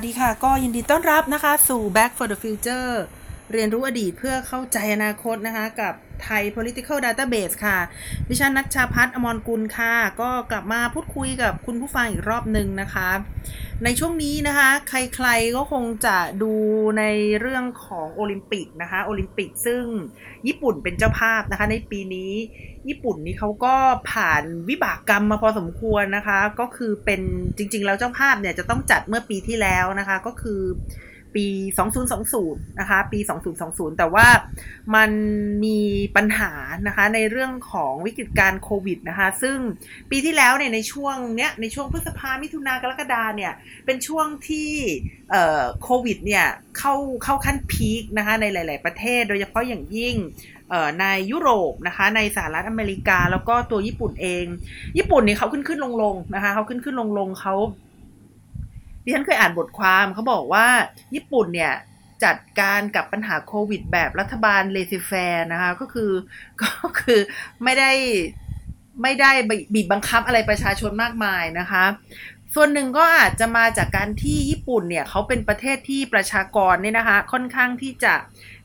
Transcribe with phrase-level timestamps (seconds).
[0.00, 2.90] สวัสดีค่ะ ก็ยินดีต้อนรับนะคะสู่ Back for the Future
[3.52, 5.94] เรียนรู้อดีตเพื่อเข้าใจอนาคตนะคะกับ
[6.24, 7.78] ไทย political database ค่ะ
[8.28, 13.08] ดิฉันนัชชาพัฒน์อมรกุลค่ะ ก็กลับมาพูด คุยกับคุณผู้ฟังอีกรอบหนึ่งนะคะ
[13.84, 16.52] ในช่วงนี้นะคะ ใครๆก็คงจะดู
[16.98, 17.04] ใน
[17.40, 19.82] เรื่องของโอลิมปิกนะคะโอลิมปิกซึ่ง
[20.46, 22.32] ญี่ปุ่นเป็นเจ้าภาพนะคะ ในปีนี้
[22.88, 23.74] ญี่ปุ่นนี่เขาก็
[24.10, 27.20] ผ่านวิบากกรรมมาพอสมควรนะคะ ก็คือเป็น
[27.56, 30.60] จริงๆแล้วเจ้าภาพเนี่ยจะต้องจัดเมื่อปีที่แล้วนะคะ ก็คือ
[31.36, 31.46] ปี
[32.08, 33.18] 2020 นะคะ ปี
[33.58, 34.26] 2020 แต่ว่า
[34.94, 35.10] มัน
[35.64, 35.80] มี
[36.16, 36.52] ปัญหา
[36.86, 39.56] นะคะ ในเรื่องของวิกฤตการโควิดนะคะ ซึ่ง
[40.10, 43.52] ปีที่แล้วเนี่ยในช่วงเนี้ยในช่วงพฤษภามิถุนากรกฎาเนี่ย
[43.86, 44.70] เป็นช่วงที่
[45.82, 46.46] โควิดเนี่ย
[46.78, 50.16] เข้าเข้าขั้นพีคนะคะในหลาย ๆ ประเทศ โดยเฉพาะอย่างยิ่ง
[51.00, 54.44] ในยุโรปนะคะในสหรัฐอเมริกาแล้วก็ตัวญี่ปุ่นเอง
[54.98, 57.54] ญี่ปุ่นเนี่ยเขาขึ้นขึ้นลงลงนะคะเขาขึ้นขึ้นลงลงเขา
[59.04, 60.66] ดิฉันเคยอ่านบทความเขาบอกว่า
[61.14, 61.74] ญี่ปุ่นเนี่ย
[62.24, 66.10] จัดการกับปัญหาโควิดแบบรัฐบาล laissez-faire นะคะก็คือ
[66.60, 67.20] ก็คือ
[67.64, 67.92] ไม่ได้
[69.02, 69.30] ไม่ได้
[69.74, 71.84] บีบบังคับอะไรประชาชนมากมายนะคะ
[72.54, 78.14] ส่วนหนึ่งก็อาจจะมาจากการที่ญี่ปุ่นเนี่ยเขาเป็นประเทศที่ประชากรเนี่ยนะคะ ค่อนข้างที่จะ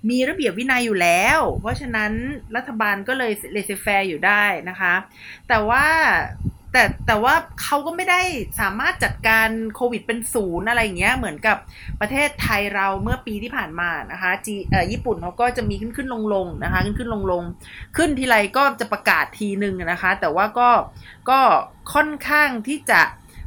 [0.09, 2.11] มีระเบียบวินัยอยู่แล้ว เพราะฉะนั้น
[2.55, 4.93] รัฐบาลก็เลย laissez-faire อยู่ได้นะคะ
[5.47, 5.85] แต่ว่า
[6.75, 8.21] แต่แต่ว่าเขาก็ไม่ได้
[8.61, 11.57] สามารถจัดการโควิดเป็นศูนย์อะไรอย่างเงี้ยเหมือนกับ
[12.01, 17.43] ประเทศไทยเราเมื่อปีที่ผ่านมานะคะจีเอ่อญี่ปุ่นเขาก็จะมีขึ้นขึ้นลงลงนะคะขึ้นขึ้นลงลง
[17.97, 20.69] ขึ้นทีไรก็จะประกาศทีหนึ่งนะคะ แต่ว่าก็
[21.29, 21.39] ก็
[21.93, 23.01] ค่อนข้างที่จะ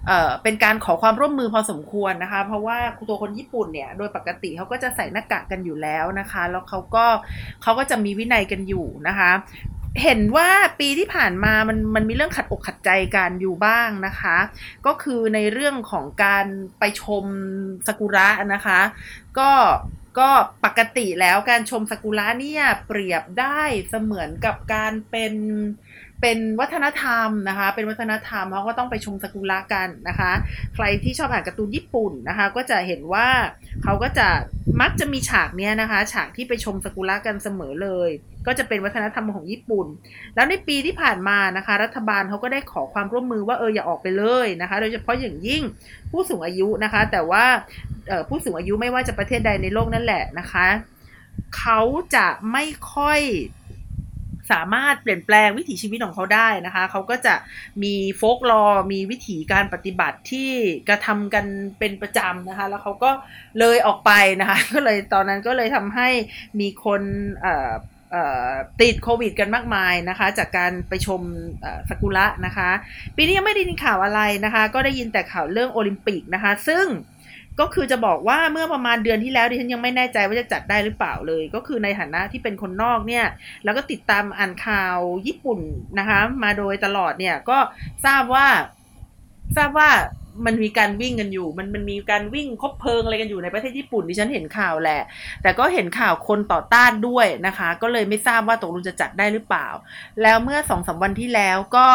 [0.07, 7.07] เอ่อเป็นการขอความร่วมมือพอสมควรนะคะ เพราะว่าตัวคนญี่ปุ่นเนี่ยโดยปกติเขาก็จะใส่หน้ากากกันอยู่แล้วนะคะ แล้วเขาก็
[7.63, 9.31] เขาก็จะมีวินัยกันอยู่นะคะ
[10.03, 10.51] เห็นว่า
[10.81, 14.37] ปีที่ผ่านมามันมันมีเรื่องขัดอกขัดใจกันอยู่บ้างนะคะ
[14.87, 16.47] ก็คือในเรื่องของการ
[16.79, 17.25] ไปชม
[17.87, 18.81] ซากุระนะคะ
[19.39, 19.51] ก็
[20.19, 20.31] ก็
[20.65, 25.35] ปกติแล้วการชมซากุระเนี่ยเปรียบได้เสมือนกับการเป็น
[26.23, 30.33] เป็นวัฒนธรรมนะคะ เป็นวัฒนธรรมเขาก็ต้องไปชมซากุระกันนะคะ
[30.75, 33.29] ใครที่ชอบอ่านการ์ตูนญี่ปุ่นนะคะ ก็จะเห็นว่า
[33.83, 34.29] เขาก็จะ
[34.81, 38.11] มักจะมีฉากเนี้ยนะคะ ฉากที่ไปชมซากุระกันเสมอเลย
[38.47, 39.87] ก็จะเป็นวัฒนธรรมของญี่ปุ่น
[40.35, 45.63] แล้วในปีที่ผ่านมานะคะ รัฐบาลเขาก็ได้ขอความร่วมมือว่าเอออย่าออกไปเลยนะคะ โดยเฉพาะอย่างยิ่ง
[46.11, 47.45] ผู้สูงอายุนะคะ แต่ว่า
[48.29, 50.67] ผู้สูงอายุไม่ว่าจะประเทศใดในโลกนั่นแหละนะคะ
[51.59, 51.81] เขา
[52.15, 52.65] จะไม่
[52.95, 53.21] ค่อย
[54.53, 57.35] สามารถเปลี่ยนแปลงวิถีชีวิตของเขาได้นะคะเขาก็จะ
[57.83, 60.51] มีโฟกลอมีวิถีการปฏิบัติที่
[60.89, 61.45] กระทำกัน
[61.79, 63.11] เป็นประจำนะคะ แล้วเขาก็
[63.59, 66.09] เลยออกไปนะคะ ก็เลยตอนนั้นก็เลยทำให้
[66.61, 67.03] มีคน
[68.81, 71.21] ติดโควิดกันมากมายนะคะ จากการไปชม
[71.91, 72.71] สกุระนะคะ
[73.17, 76.85] ปีนี้ยังไม่ได้ยินข่าวอะไรนะคะ ก็ได้ยินแต่ข่าวเรื่องโอลิมปิกนะคะ ซึ่ง
[77.61, 83.27] ก็คือจะบอกว่าเมื่อประมาณเดือนที่แล้วดิฉันยังไม่แน่ใจว่าจะจัดได้หรือเปล่าเลย ก็คือในฐานะที่เป็นคนนอกเนี่ย
[83.65, 85.61] แล้วก็ติดตามอ่านข่าวญี่ปุ่น
[85.99, 87.59] นะคะ มาโดยตลอดเนี่ยก็
[88.05, 88.47] ทราบว่า
[89.57, 89.91] ทราบว่า
[90.47, 95.03] มันมีการวิ่งกันอยู่ มันมันมีการวิ่งคบเพลิงอะไรกันอยู่ในประเทศญี่ปุ่นดิฉันเห็นข่าวแหละ
[95.43, 99.69] แต่ก็เห็นข่าวคนต่อต้านด้วยนะคะ ก็เลยไม่ทราบว่าตกลงจะจัดได้หรือเปล่า
[100.23, 101.89] แล้วเมื่อสองสาวันที่แล้วก็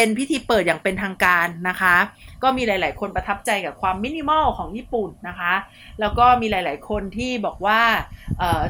[0.00, 1.96] เป็นพิธีเปิดอย่างเป็นทางการนะคะ
[2.42, 5.54] ก็มีหลาย ๆ คนประทับใจกับความมินิมอลของญี่ปุ่นนะคะ
[6.00, 7.80] แล้วก็มีหลาย ๆ คนที่บอกว่า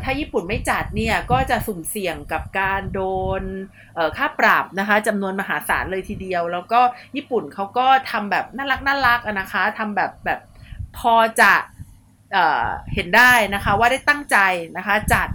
[0.05, 3.01] ถ้าญี่ปุ่นไม่จัดเนี่ยก็จะสุ่มเสี่ยงกับการโด
[3.41, 3.43] น
[4.17, 6.81] ค่าปรับนะคะจำนวนมหาศาลเลยทีเดียว แล้วก็
[7.17, 10.41] ญี่ปุ่นเขาก็ทำแบบน่ารักน่ารักนะคะทำแบบแบบ
[10.99, 11.53] พอจะ
[12.33, 14.37] เเห็นได้นะคะว่าได้ตั้งใจ
[14.77, 15.29] นะคะจัด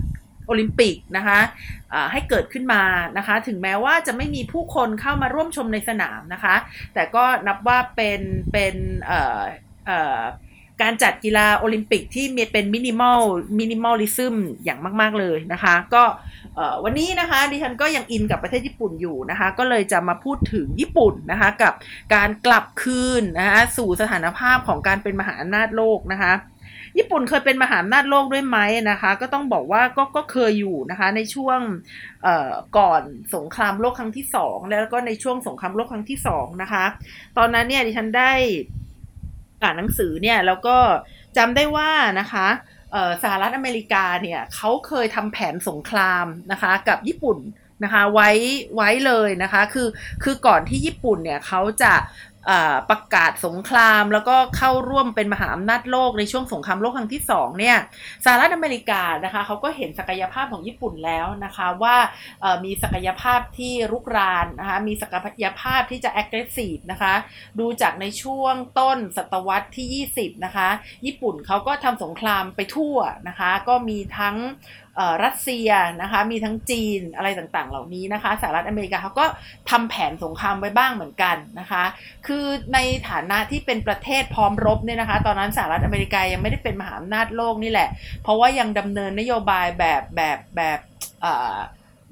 [0.45, 1.39] โอลิมปิกนะคะ
[2.11, 2.83] ให้เกิดขึ้นมา
[3.17, 6.55] นะคะ ถึงแม้ว่าจะไม่มีผู้คนเข้ามาร่วมชมในสนามนะคะ
[6.93, 8.75] แต่ก็นับว่าเป็นเป็น
[10.81, 13.19] การจัดกีฬาโอลิมปิกที่มีเป็น minimal
[13.59, 16.03] minimalism อย่างมาก ๆ เลยนะคะ ก็
[16.83, 21.73] วันนี้นะคะดิฉันก็ยังอินกับประเทศญี่ปุ่นอยู่นะคะ ก็เลยจะมาพูดถึงญี่ปุ่นนะคะ กับ
[22.15, 26.33] การกลับคืนนะคะสู่สถานภาพของการเป็นมหาอำนาจโลกนะคะ
[26.97, 28.57] ญี่ปุ่นเคยเป็นมหาอำนาจโลกด้วยไหม
[28.91, 31.59] นะคะ ก็ต้องบอกว่าก็ก็เคยอยู่นะคะในช่วง
[32.77, 33.01] ก่อน
[33.35, 36.85] สงครามโลกครั้งที่สองแล้วก็ในช่วงสงครามโลกครั้งที่สองนะคะ
[37.37, 38.31] ตอนนั้นเนี่ยดิฉันได้
[39.63, 40.77] อ่านหนังสือเนี่ยแล้วก็
[41.37, 42.47] จำได้ว่านะคะ
[43.23, 47.37] สหรัฐอเมริกาเนี่ยเขาเคยทำแผนสงครามนะคะกับญี่ปุ่น
[47.83, 48.29] นะคะไว้
[48.75, 49.87] ไว้เลยนะคะคือ
[50.23, 51.93] คือก่อนที่ญี่ปุ่นเนี่ยเขาจะ
[52.89, 57.77] ประกาศสงครามแล้วก็เข้าร่วมเป็นมหาอำนาจโลกในช่วงสงครามโลกครั้งที่2เนี่ย
[58.25, 61.95] สหรัฐอเมริกานะคะเขาก็เห็นศักยภาพของญี่ปุ่นแล้วนะคะว่า
[62.65, 67.13] มีศักยภาพที่รุกรานนะคะมีศักยภาพที่จะ aggressive นะคะ
[67.59, 70.69] ดูจากในช่วงต้นศตวรรษที่ 20 นะคะ
[71.05, 72.97] ญี่ปุ่นเขาก็ทำสงครามไปทั่ว
[73.27, 74.37] นะคะก็มีทั้ง
[75.23, 75.69] รัสเซีย
[76.01, 79.25] นะคะมีทั้งจีนอะไรต่างๆ เหล่านี้นะคะสหรัฐอเมริกาเขาก็
[79.69, 81.83] ทำแผนสงครามไว้บ้างเหมือนกันนะคะ
[82.27, 82.79] คือใน
[83.09, 87.89] ฐานะที่เป็นประเทศพร้อมรบเนี่ยนะคะ ตอนนั้นสหรัฐอเมริกายังไม่ได้เป็นมหาอำนาจโลกนี่แหละ
[88.23, 90.79] เพราะว่ายังดำเนินนโยบายแบบแบบแบบ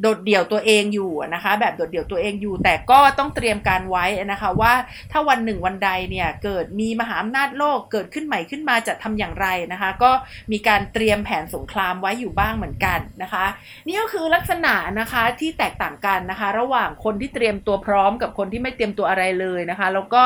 [0.01, 4.73] โดดเดี่ยวตัวเองอยู่นะคะ แบบโดดเดี่ยวตัวเองอยู่ แต่ก็ต้องเตรียมการไว้นะคะว่า
[5.11, 10.11] ถ้าวันหนึ่งวันใดเนี่ยเกิดมีมหาอำนาจโลกเกิดขึ้นใหม่ขึ้นมาจะทำอย่างไรนะคะ ก็
[10.51, 13.45] มีการเตรียมแผนสงครามไว้อยู่บ้างเหมือนกันนะคะ
[13.87, 20.21] นี่ก็คือลักษณะนะคะที่แตกต่างกันนะคะ ระหว่างคนที่เตรียมตัวพร้อมกับคนที่ไม่เตรียมตัวอะไรเลยนะคะ แล้วก็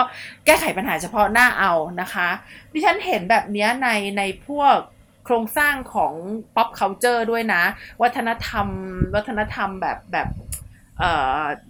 [0.46, 2.30] แก้ไขปัญหาเฉพาะหน้าเอานะคะ
[2.74, 4.78] ดิฉันเห็นแบบนี้ในในพวก
[5.26, 6.14] โครงสร้างของ
[6.56, 7.64] pop culture ด้วยนะ
[8.02, 8.68] วัฒนธรรม
[9.16, 10.30] วัฒนธรรมแบบแบบ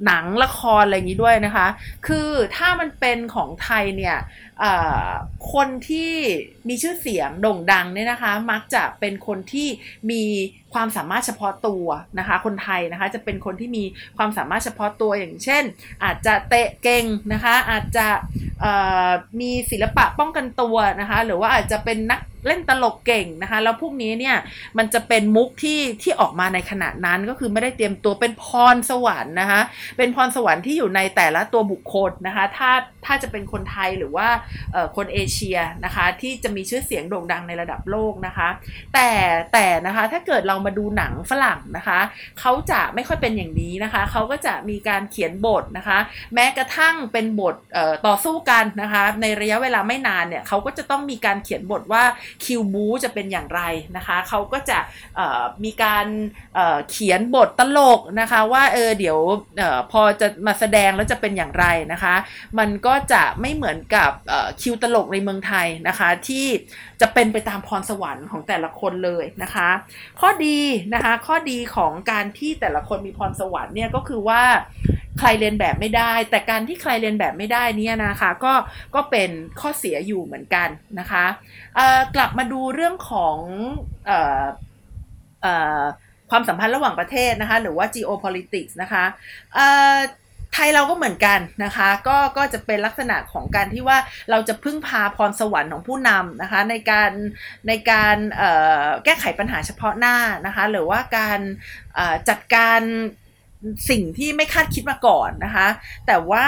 [0.06, 1.68] หนังละครอะไรอย่างนี้ด้วยนะคะ
[2.08, 4.18] คือถ้ามันเป็นของไทยเนี่ย
[5.54, 6.14] คนที่
[6.68, 9.68] มีชื่อเสียงโด่งดังเนี่ยนะคะ มักจะเป็นคนที่
[10.12, 10.24] มี
[10.74, 11.86] ความสามารถเฉพาะตัว
[12.20, 13.84] นะคะ คนไทยนะคะจะเป็นคนที่มี
[14.18, 15.64] ความสามารถเฉพาะตัวอย่างเช่น
[16.04, 18.08] อาจจะเตะเก่งนะคะ อาจจะ
[19.40, 24.36] มีศิลปะป้องกันตัวนะคะ หรือว่าอาจจะเป็นนัก เล่นตลกเก่งนะคะแล้วพวกนี้เนี่ย
[24.78, 29.62] มันจะเป็นมุกที่ที่ออกมาในขณะนั้นก็คือไม่ได้เตรียมตัวเป็นพรสวรรค์นะคะ
[29.98, 32.72] เป็นพรสวรรค์ที่อยู่ในแต่ละตัวบุคคลนะคะถ้า
[33.06, 34.28] ถ้าจะเป็นคนไทยหรือว่า
[34.96, 38.50] คนเอเชียนะคะที่จะมีชื่อเสียงโด่งดังในระดับโลกนะคะ
[38.94, 39.10] แต่
[39.54, 42.00] แต่นะคะถ้าเกิดเรามาดูหนังฝรั่งนะคะ
[42.40, 45.98] เขาจะไม่ค่อยเป็นอย่างนี้นะคะเขาก็จะมีการเขียนบทนะคะ
[46.34, 47.56] แม้กระทั่งเป็นบท
[48.08, 52.04] ต่อสู้กันนะคะในระยะเวลาไม่นานเนี่ยเขาก็จะต้องมีการเขียนบทว่า
[52.44, 53.62] คิวบูจะเป็นอย่างไร
[53.98, 54.80] นะคะเขาก็จะ
[55.64, 56.08] มีการ
[56.90, 59.20] เขียนบทตลกนะคะว่าเออเดี๋ยว
[59.60, 59.62] อ
[59.92, 62.16] พอจะมาแสดงแล้วจะเป็นอย่างไรนะคะ
[62.60, 64.12] มันก็จะไม่เหมือนกับ
[64.62, 66.46] คิวตลกในเมืองไทยนะคะที่
[67.02, 69.70] จะเป็นไปตามพรสวรรค์ของแต่ละคนเลยนะคะ
[70.20, 70.60] ข้อดี
[70.94, 74.44] นะคะข้อดีของการที่แต่ละคนมีพรสวรรค์เนี่ยก็คือว่า
[75.20, 78.54] ใครเรียนแบบไม่ได้ แต่การที่ใครเรียนแบบไม่ได้นี่นะคะก็
[78.96, 79.30] ก็เป็น
[79.60, 80.70] ข้อเสียอยู่เหมือนกัน
[81.00, 81.26] นะคะ
[82.16, 83.38] กลับมาดูเรื่องของ
[86.30, 89.04] ความสัมพันธ์ระหว่างประเทศนะคะหรือว่า geopolitics นะคะ
[90.54, 93.98] ไทยเราก็เหมือนกันนะคะก็ก็จะเป็นลักษณะของการที่ว่า
[94.32, 97.12] เราจะพึ่งพาพรสวรรค์ของผู้นำนะคะในการ
[97.68, 98.18] ในการ
[99.06, 101.40] แก้ไขปัญหาเฉพาะหน้านะคะหรือว่าการ
[102.30, 102.82] จัดการ
[103.90, 105.68] สิ่งที่ไม่คาดคิดมาก่อนนะคะ
[106.08, 106.48] แต่ว่า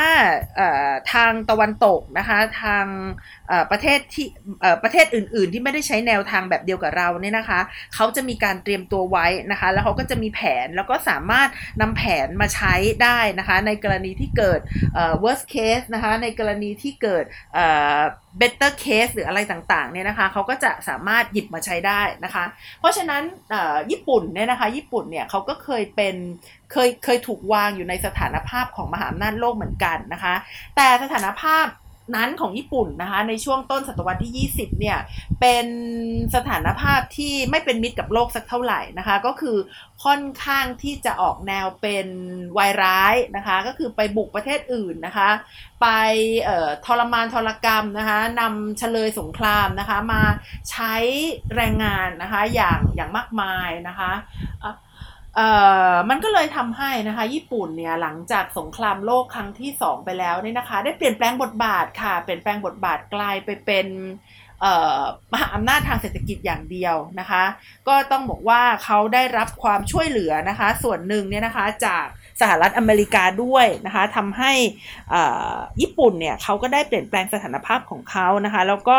[1.14, 2.86] ทางตะวันตกนะคะ ทาง
[3.72, 4.28] ประเทศที่
[4.84, 7.60] ประเทศอื่น ๆ ที่ไม่ได้ใช้แนวทางแบบเดียวกับเราเนี่ยนะคะ
[7.96, 11.50] เขาจะมีการเตรียมตัวไว้นะคะ แล้วเขาก็จะมีแผนแล้วก็สามารถ
[11.82, 12.74] นำแผนมาใช้
[13.04, 14.60] ได้นะคะ ในกรณีที่เกิด
[15.24, 17.24] worst case นะคะในกรณีที่เกิด
[18.40, 22.46] better case หรืออะไรต่างๆเนี่ยนะคะเขาก็จะสามารถหยิบมาใช้ได้นะคะ
[22.80, 23.24] เพราะฉะนั้น
[23.92, 26.16] ญี่ปุ่นเนี่ยนะคะญี่ปุ่นเนี่ยเขาก็เคยเป็น
[26.72, 30.36] เคยเคยถูกวางอยู่ในสถานภาพของมหาอำนาจโลกเหมือนกันนะคะ
[30.76, 31.66] แต่สถานภาพ
[32.16, 34.98] นั้นของญี่ปุ่นนะคะในช่วงต้นศตวรรษที่ 20 เนี่ย
[35.40, 35.68] เป็น
[36.36, 39.58] สถานภาพที่ไม่เป็นมิตรกับโลกสักเท่าไหร่นะคะ ก็คือ
[40.04, 42.08] ค่อนข้างที่จะออกแนวเป็น
[42.58, 45.30] วายร้ายนะคะ ก็คือไปบุกประเทศอื่นนะคะ
[45.82, 45.88] ไป
[46.86, 50.24] ทรมานทรกรรมนะคะนำเฉลยสงครามนะคะ มา
[50.72, 50.94] ใช้
[51.56, 54.12] แรงงานนะคะอย่างอย่างมากมายนะคะ
[55.38, 55.50] เอ่
[55.92, 63.88] อมันก็เลยทำให้นะคะ ญี่ปุ่นเนี่ยหลังจากสงครามโลกครั้งที่ 2 ไปแล้วเนี่ยนะคะ ได้เปลี่ยนแปลงบทบาทค่ะ เปลี่ยนแปลงบทบาทกลายไปเป็น
[65.34, 67.44] มหาอำนาจทางเศรษฐกิจอย่างเดียวนะคะ
[67.88, 72.06] ก็ต้องบอกว่าเขาได้รับความช่วยเหลือนะคะ ส่วนหนึ่งเนี่ยนะคะจาก
[72.42, 74.52] สหรัฐอเมริกาด้วยนะคะทำให้
[75.82, 78.98] ญี่ปุ่นเนี่ยเขาก็ได้เปลี่ยนแปลงสถานภาพของเขานะคะแล้วก็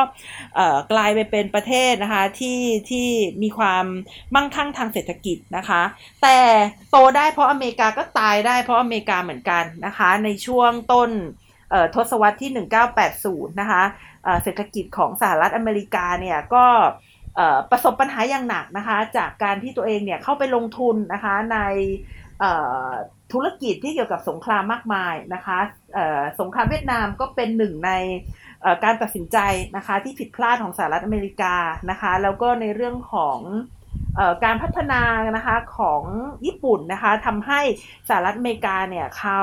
[0.93, 3.07] กลายไปเป็นประเทศนะคะที่ที่
[3.43, 3.85] มีความ
[4.35, 5.83] มั่งคั่งทางเศรษฐกิจนะคะ
[6.23, 6.39] แต่
[6.91, 11.11] โตได้เพราะอเมริกาก็ตายได้เพราะอเมริกาเหมือนกันนะคะในช่วงต้น
[11.95, 12.51] ทศวรรษที่
[13.07, 13.83] 1980 นะคะ
[14.43, 16.65] เศรษฐกิจของสหรัฐอเมริกาเนี่ยก็
[17.71, 21.59] ประสบปัญหาอย่างหนักนะคะจากการที่ตัวเองเนี่ยเข้าไปลงทุนนะคะใน
[23.33, 25.59] ธุรกิจที่เกี่ยวกับสงครามมากมายนะคะ
[26.41, 27.93] สงครามเวียดนามก็เป็นหนึ่งใน
[28.85, 29.39] การตัดสินใจ
[29.77, 31.55] นะคะที่ผิดพลาดของสหรัฐอเมริกา
[31.91, 33.39] นะคะแล้วก็ในเรื่องของ
[34.45, 35.03] การพัฒนา
[35.37, 36.03] นะคะของ
[36.47, 37.61] ญี่ปุ่นนะคะทำให้
[38.09, 39.43] สหรัฐอเมริกาเนี่ยเขา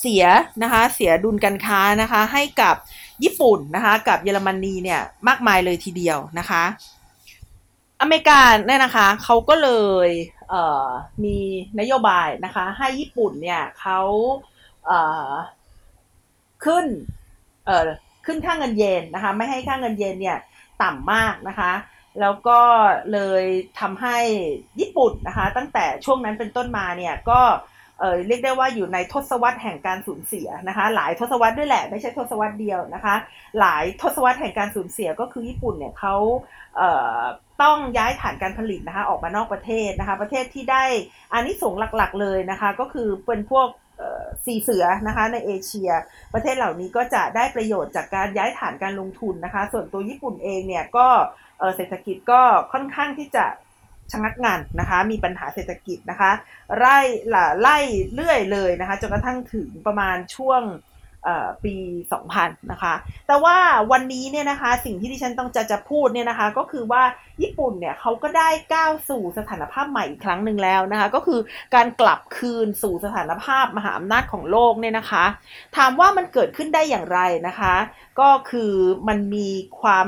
[0.00, 0.24] เสีย
[0.62, 2.76] นะคะเสียดุลการค้านะคะให้กับ
[3.24, 6.64] ญี่ปุ่นนะคะกับเยอรมนีเนี่ยมากมายเลยทีเดียวนะคะ
[8.00, 9.70] อเมริกาเนี่ยนะคะเขาก็เล
[10.06, 10.08] ย
[11.24, 11.38] มี
[11.80, 14.00] นโยบายนะคะให้ญี่ปุ่นเนี่ยเขา
[16.64, 16.86] ขึ้น
[18.26, 20.38] ขึ้นค่าเงินเยนนะคะไม่ให้ค่าเงินเยนเนี่ย
[20.82, 21.72] ต่ำมากนะคะ
[22.20, 22.60] แล้วก็
[23.12, 23.44] เลย
[23.80, 24.18] ทำให้
[24.80, 27.40] ญี่ปุ่นนะคะ ตั้งแต่ช่วงนั้นเป็นต้นมาเนี่ยก็
[27.79, 33.14] เเออเรียกได้ว่าอยู่ในทศวรรษแห่งการสูญเสียนะคะหลายทศวรรษด้วยแหละไม่ใช่ทศวรรษเดียวนะคะ
[33.60, 36.16] หลายทศวรรษแห่งการสูญเสียก็คือญี่ปุ่นเนี่ยเขา
[36.76, 37.20] เอ่อ
[37.62, 40.84] ต้องย้ายฐานการผลิตนะคะออกมานอกประเทศนะคะประเทศที่ได้
[41.32, 43.68] อันนี้ส่งหลักๆเลยนะคะก็คือเป็นพวก
[44.46, 45.90] สีเสือนะคะในเอเชีย
[46.34, 51.06] ประเทศเหล่านี้ก็จะได้ประโยชน์จากการย้ายฐานการลงทุนนะคะ ส่วนตัวญี่ปุ่นเองเนี่ยก็
[51.76, 52.40] เศรษฐกิจก็
[52.72, 53.44] ค่อนข้างที่จะ
[54.12, 56.30] ชะงักงานนะคะ มีปัญหาเศรษฐกิจนะคะ
[56.78, 56.98] ไล่
[57.60, 57.78] ไล่
[58.14, 60.62] เรื่อยเลยนะคะจนกระทั่งถึงประมาณช่วง
[61.64, 61.74] ปี
[62.22, 62.94] 2000 นะคะ
[63.26, 63.56] แต่ว่า
[63.92, 67.02] วันนี้เนี่ยนะคะสิ่งที่ดิฉันต้องจะจะพูดเนี่ยนะคะ ก็คือว่า
[67.42, 71.40] ญี่ปุ่นเนี่ยเขาก็ได้ก้าวสู่สถานภาพใหม่อีกครั้งหนึ่งแล้วนะคะ ก็คือ
[71.74, 75.24] การกลับคืนสู่สถานภาพมหาอำนาจของโลกเนี่ยนะคะ
[75.76, 77.74] ถามว่ามันเกิดขึ้นได้อย่างไรนะคะ
[78.20, 78.74] ก็คือ
[79.08, 79.48] มันมี
[79.80, 80.06] ความ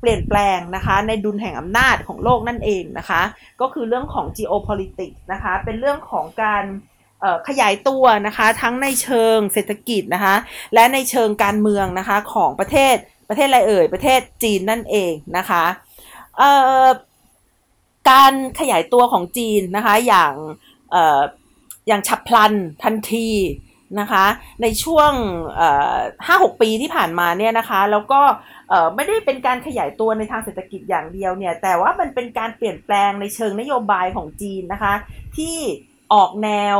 [0.00, 3.22] เปลี่ยนแปลงนะคะ ในดุลแห่งอำนาจของโลกนั่นเองนะคะ
[3.60, 6.64] ก็คือเรื่องของ geopolitics นะคะ เป็นเรื่องของการ
[7.48, 10.34] ขยายตัวนะคะ ทั้งในเชิงเศรษฐกิจนะคะ
[10.74, 12.94] และในเชิงการเมืองนะคะของประเทศ
[13.28, 15.64] ประเทศอะไรเอ่ยประเทศจีนนั่นเองนะคะ
[18.10, 20.34] การขยายตัวของจีนนะคะอย่าง
[21.88, 22.52] อย่างฉับพลัน
[22.82, 23.28] ทันที
[24.00, 24.26] นะคะ
[24.62, 25.12] ในช่วง
[26.26, 28.20] ห้าหกปีที่ผ่านมาเนี่ยนะคะ แล้วก็
[28.94, 34.94] ไม่ได้เป็นการขยายตัวในทางเศรษฐกิจอย่างเดียวเนี่ย แต่ว่ามันเป็นการเปลี่ยนแปลงในเชิงนโยบายของจีนนะคะ
[35.36, 35.56] ที่
[36.12, 36.78] ออกแนว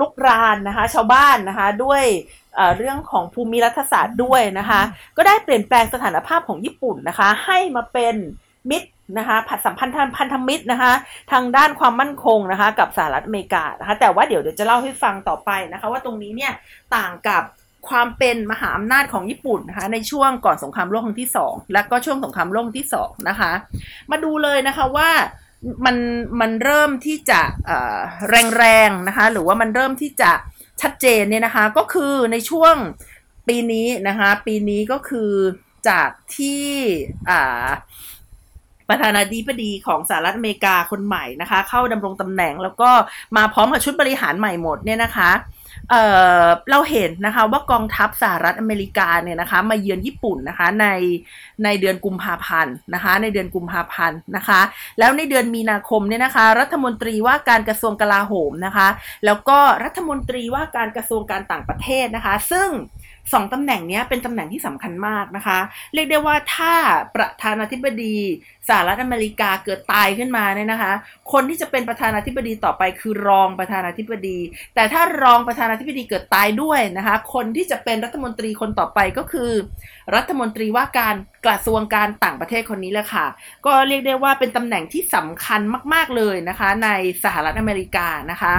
[0.00, 2.02] ลุกรานนะคะ ชาวบ้านนะคะด้วย
[2.76, 4.80] เรื่องของภูมิรัฐศาสตร์ด้วยนะคะ
[5.16, 8.14] ก็ได้เปลี่ยนแปลงสถานภาพของญี่ปุ่นนะคะ ให้มาเป็น
[8.70, 10.92] มิตร นะคะผัดสัมพันธ์พันธมิตรนะคะ
[11.32, 16.52] ทางด้านความมั่นคงนะคะ กับสหรัฐอเมริกานะคะแต่ว่าเดี๋ยวเดี๋ยวจะเล่าให้ฟังต่อไปนะคะ ว่าตรงนี้เนี่ย
[16.96, 17.42] ต่างกับ
[17.88, 23.52] ความเป็นมหาอำนาจของญี่ปุ่นนะคะในช่วงก่อนสงครามโลกครั้งที่ 2 และก็ช่วงสงครามโลกที่2นะคะ
[24.10, 25.10] มาดูเลยนะคะว่า
[25.84, 25.96] มัน
[26.40, 27.40] มันเริ่มที่จะ
[28.58, 30.30] แรงๆนะคะ หรือว่ามันเริ่มที่จะ
[30.82, 32.74] ชัดเจนเนี่ยนะคะ ก็คือในช่วง
[33.48, 35.30] ปีนี้นะคะ ปีนี้ก็คือ
[35.88, 36.66] จากที่
[38.92, 42.90] ประธานาธิบดีของสหรัฐอเมริกาคนใหม่นะคะ เข้าดำรงตำแหน่งแล้วก็
[43.36, 45.30] มาพร้อมกับชุดบริหารใหม่หมดเนี่ยนะคะ
[45.90, 50.86] เเราเห็นนะคะว่ากองทัพสหรัฐอเมริกาเนี่ยนะคะมาเยือนญี่ปุ่นนะคะใน
[51.64, 54.60] ในเดือนกุมภาพันธ์นะคะในเดือนกุมภาพันธ์นะคะ
[54.98, 58.88] แล้วในเดือนมีนาคมเนี่ยนะคะ รัฐมนตรีว่าการกระทรวงกลาโหมนะคะ
[59.24, 62.68] แล้วก็รัฐมนตรีว่าการกระทรวงการต่างประเทศนะคะ ซึ่ง
[63.32, 65.58] สองตำแหน่งนี้เป็นตำแหน่งที่สำคัญมากนะคะ
[65.94, 66.74] เรียกได้ว่าถ้า
[67.14, 68.16] ประธานาธิบดี
[68.68, 70.92] สหรัฐอเมริกาเกิดตายขึ้นมาเนี่ยนะคะ
[71.32, 74.38] คนที่จะเป็นประธานาธิบดีต่อไปคือรองประธานาธิบดี
[74.74, 79.50] แต่ถ้ารองประธานาธิบดีเกิดตายด้วยนะคะ คนที่จะเป็นรัฐมนตรีคนต่อไปก็คือ
[80.14, 83.26] รัฐมนตรีว่าการกระทรวงการต่างประเทศคนนี้แหละค่ะ
[83.66, 85.60] ก็เรียกได้ว่าเป็นตำแหน่งที่สำคัญ
[85.92, 86.88] มาก ๆเลยนะคะ ใน
[87.24, 88.54] สหรัฐอเมริกานะคะ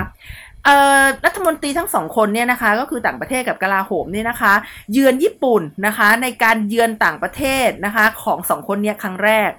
[1.25, 4.53] รัฐมนตรีทั้งสองคนเนี่ยนะคะก็คือต่างประเทศกับกลาโหมเนี่ยนะคะ
[4.91, 9.50] เยือนญี่ปุ่นนะคะในการเยือนต่างประเทศนะคะของสองคนเนี่ยครั้งแรก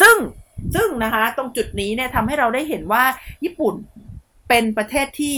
[0.00, 0.16] ซึ่ง
[0.74, 3.04] ซึ่งนะคะตรงจุดนี้เนี่ยทำให้เราได้เห็นว่า
[3.44, 3.74] ญี่ปุ่น
[4.48, 5.36] เป็นประเทศที่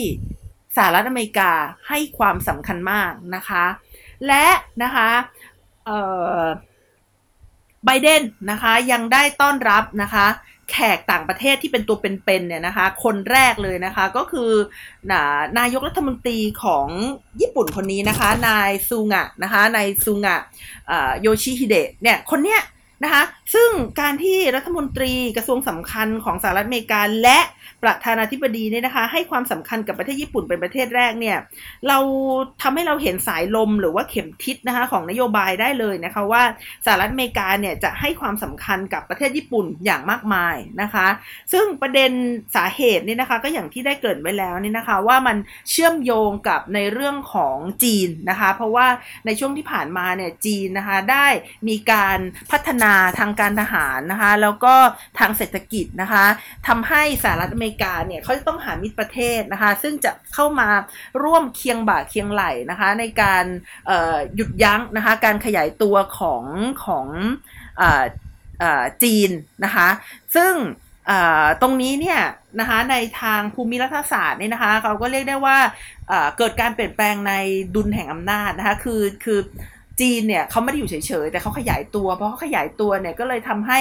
[0.76, 1.50] สหรัฐอเมริกา
[1.88, 3.64] ให้ความสำคัญมากนะคะ
[4.26, 4.46] และ
[4.82, 5.08] นะคะ
[7.84, 10.26] ไบเดนนะคะยังได้ต้อนรับนะคะ
[10.70, 14.50] แขกต่างประเทศที่เป็นตัวเป็นๆเนี่ยนะคะ คนแรกเลยนะคะก็คือ
[15.58, 16.86] นายกรัฐมนตรีของ
[17.40, 20.36] ญี่ปุ่นคนนี้นะคะ นายซูงะนะคะนายซูงะ
[21.20, 22.62] โยชิฮิเดะเนี่ยคนเนี้ย
[23.04, 23.22] นะคะ
[23.54, 27.38] ซึ่งการที่รัฐมนตรีกระทรวงสำคัญของสหรัฐอเมริกาและ
[27.82, 31.36] ประธานาธิบดีเนี่ยนะคะ ให้ความสำคัญกับประเทศญี่ปุ่นเป็นประเทศแรกเนี่ย
[31.88, 31.98] เรา
[32.62, 36.42] ทำให้เราเห็นสายลมหรือว่าเข็มทิศนะคะของนโยบายได้เลยนะคะว่า
[36.84, 41.06] สหรัฐอเมริกาเนี่ยจะให้ความสำคัญกับประเทศญี่ปุ่นอย่างมากมายนะคะ
[41.52, 42.10] ซึ่งประเด็น
[42.56, 45.36] สาเหตุเนี่ยนะคะก็อย่างที่ได้เกิดไว้แล้วนี่นะคะว่ามัน
[45.70, 48.86] เชื่อมโยงกับในเรื่องของจีนนะคะ เพราะว่า
[49.26, 51.26] ในช่วงที่ผ่านมาเนี่ยจีนนะคะได้
[51.68, 52.18] มีการ
[52.50, 54.74] พัฒนาทางการทหารนะคะ แล้วก็
[55.18, 56.24] ทางเศรษฐกิจนะคะ
[56.68, 60.68] ทำให้สหรัฐอเมริกาเนี่ยเขาจะต้องหามิตรประเทศนะคะ ซึ่งจะเข้ามา
[61.22, 63.44] ร่วมเคียงบ่าเคียงไหลนะคะ ในการ
[64.34, 66.44] หยุดยั้งนะคะการขยายตัวของ
[66.84, 67.06] ของ
[69.02, 69.30] จีน
[69.64, 69.88] นะคะ
[70.36, 70.52] ซึ่ง
[71.62, 72.20] ตรงนี้เนี่ย
[72.60, 75.58] นะคะในทางภูมิรัฐศาสตร์เนี่ยนะคะ เราก็เรียกได้ว่า
[76.38, 77.32] เกิดการเปลี่ยนแปลงใน
[77.74, 79.40] ดุลแห่งอำนาจนะคะ คือคือ
[80.00, 83.78] จีนเนี่ยเขาไม่ได้อยู่เฉยๆ แต่เขาขยายตัว เพราะเขาขยายตัวเนี่ยก็เลยทำให้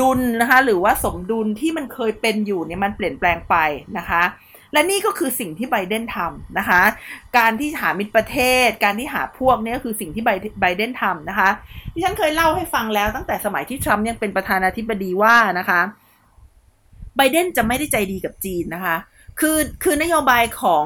[0.00, 3.56] ดุลนะคะหรือว่าสมดุลที่มันเคยเป็นอยู่เนี่ยมันเปลี่ยนแปลงไป
[3.98, 4.22] นะคะ
[4.72, 6.82] และนี่ก็คือสิ่งที่ไบเดนทำนะคะ
[7.38, 10.22] การที่หามิตรประเทศ การที่หาพวกนี่ก็คือสิ่งที่
[10.60, 11.50] ไบเดนทำนะคะ
[11.92, 15.80] ที่ฉันเคยเล่าให้ฟังแล้วตั้งแต่สมัยที่ทรัมป์ยังเป็นประธานาธิบดีว่านะคะ
[17.16, 18.96] ไบเดนจะไม่ได้ใจดีกับจีนนะคะ
[19.40, 20.82] คือคือนโยบายของ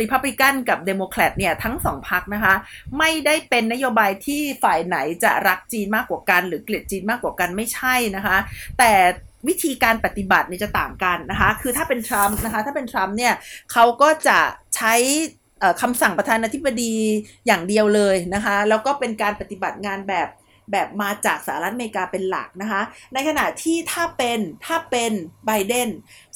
[0.00, 2.54] ริพับลิกันกับเดโมแครตเนี่ยทั้งสองพรรคนะคะ
[2.98, 8.36] ไม่ได้เป็นนโยบายที่ฝ่ายไหนจะรักจีนมากกว่ากัน หรือเกลียดจีนมากกว่ากันไม่ใช่นะคะ
[8.78, 8.92] แต่
[9.48, 13.34] วิธีการปฏิบัติเนี่ยจะต่างกันนะคะ คือถ้าเป็นทรัมป์นะคะ ถ้าเป็นทรัมป์เนี่ย
[13.72, 14.38] เขาก็จะ
[14.76, 14.94] ใช้
[15.80, 16.94] คำสั่งประธานาธิบดี
[17.46, 20.28] อย่างเดียวเลยนะคะ แล้วก็เป็นการปฏิบัติงานแบบ
[20.72, 22.80] แบบมาจากสหรัฐอเมริกาเป็นหลักนะคะ
[23.14, 25.12] ในขณะที่ถ้าเป็นถ้าเป็น
[25.46, 25.88] ไบเดน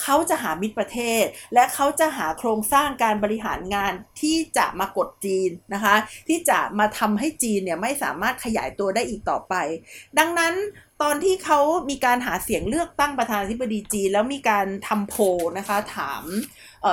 [0.02, 1.24] เขาจะหามิตรประเทศ
[1.54, 5.94] และเขาจะหาโครงสร้างการบริหารงานที่จะมากดจีนนะคะ
[6.28, 9.54] ที่จะมาทำให้จีนเนี่ยไม่สามารถขยายตัวได้อีกต่อไป
[10.18, 10.54] ดังนั้น
[11.02, 11.60] ตอนที่เขา
[11.90, 15.14] มีการหาเสียงเลือกตั้งประธานาธิบดีจีน แล้วมีการทำโพ
[15.58, 16.22] นะคะถาม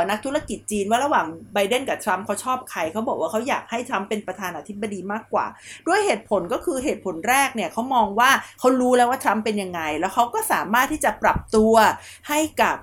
[0.10, 5.46] นักธุรกิจจีนว่าระหว่างไบเดนกับทรัมป์เขาชอบใครเขาบอกว่าเขาอยากให้ทรัมป์เป็นประธานาธิบดีมากกว่า
[5.88, 8.30] ด้วยเหตุผลก็คือเหตุผลแรกเนี่ยเขามองว่า
[8.60, 11.74] เขารู้แล้วว่าทรัมป์เป็นยังไง แล้วเขาก็สามารถที่จะปรับตัว
[12.30, 12.78] ให้กับ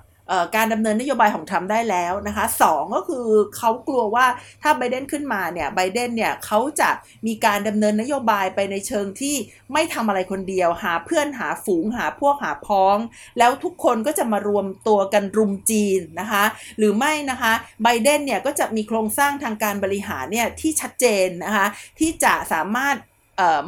[0.57, 4.27] การดำเนินนโยบายของทรัมป์ได้แล้วนะคะสองก็คือเขากลัวว่า
[4.63, 6.91] ถ้าไบเดนขึ้นมาเนี่ยไบเดนเนี่ยเขาจะ
[7.27, 9.37] มีการดำเนินนโยบายไปในเชิงที่
[9.73, 12.97] ไม่ทำอะไรคนเดียว หาเพื่อนหาฝูงหาพวกหาพ้อง
[13.39, 16.45] แล้วทุกคนก็จะมารวมตัวกันรุมจีนนะคะ
[16.79, 21.67] หรือไม่นะคะไบเดนเนี่ยก็จะมีโครงสร้างทางการบริหารเนี่ยที่ชัดเจนนะคะ
[21.99, 22.97] ที่จะสามารถ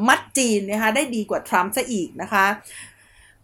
[0.09, 2.47] มัดจีนนะคะได้ดีกว่าทรัมป์ซะอีกนะคะ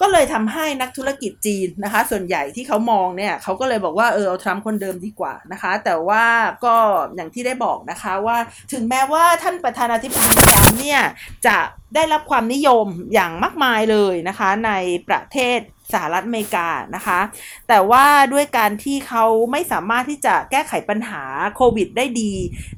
[0.00, 6.25] ก็เลยทำให้นักธุรกิจจีนนะคะ ส่วนใหญ่ที่เขามองเนี่ยเขาก็เลยบอกว่าเออเอาทรัมป์คนเดิมดีกว่านะคะ แต่ว่า
[6.65, 6.75] ก็
[7.17, 8.37] อย่างที่ได้บอกนะคะว่า
[8.73, 11.02] ถึงแม้ว่าท่านประธานาธิบดีทรัมป์เนี่ย
[11.47, 11.59] จะ
[11.95, 14.73] ได้รับความนิยมอย่างมากมายเลยนะคะใน
[15.09, 15.59] ประเทศ
[15.93, 17.21] สหรัฐอเมริกานะคะ
[17.69, 21.23] แต่ว่าด้วยการที่เขาไม่สามารถที่จะแก้ไขปัญหา
[21.56, 22.32] โควิดได้ดี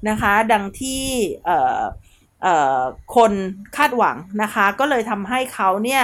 [0.09, 1.05] นะคะ ดังที่
[1.45, 1.81] เอ่อ
[3.17, 3.33] คน
[3.77, 6.03] คาดหวังนะคะ ก็เลยทำให้เขาเนี่ย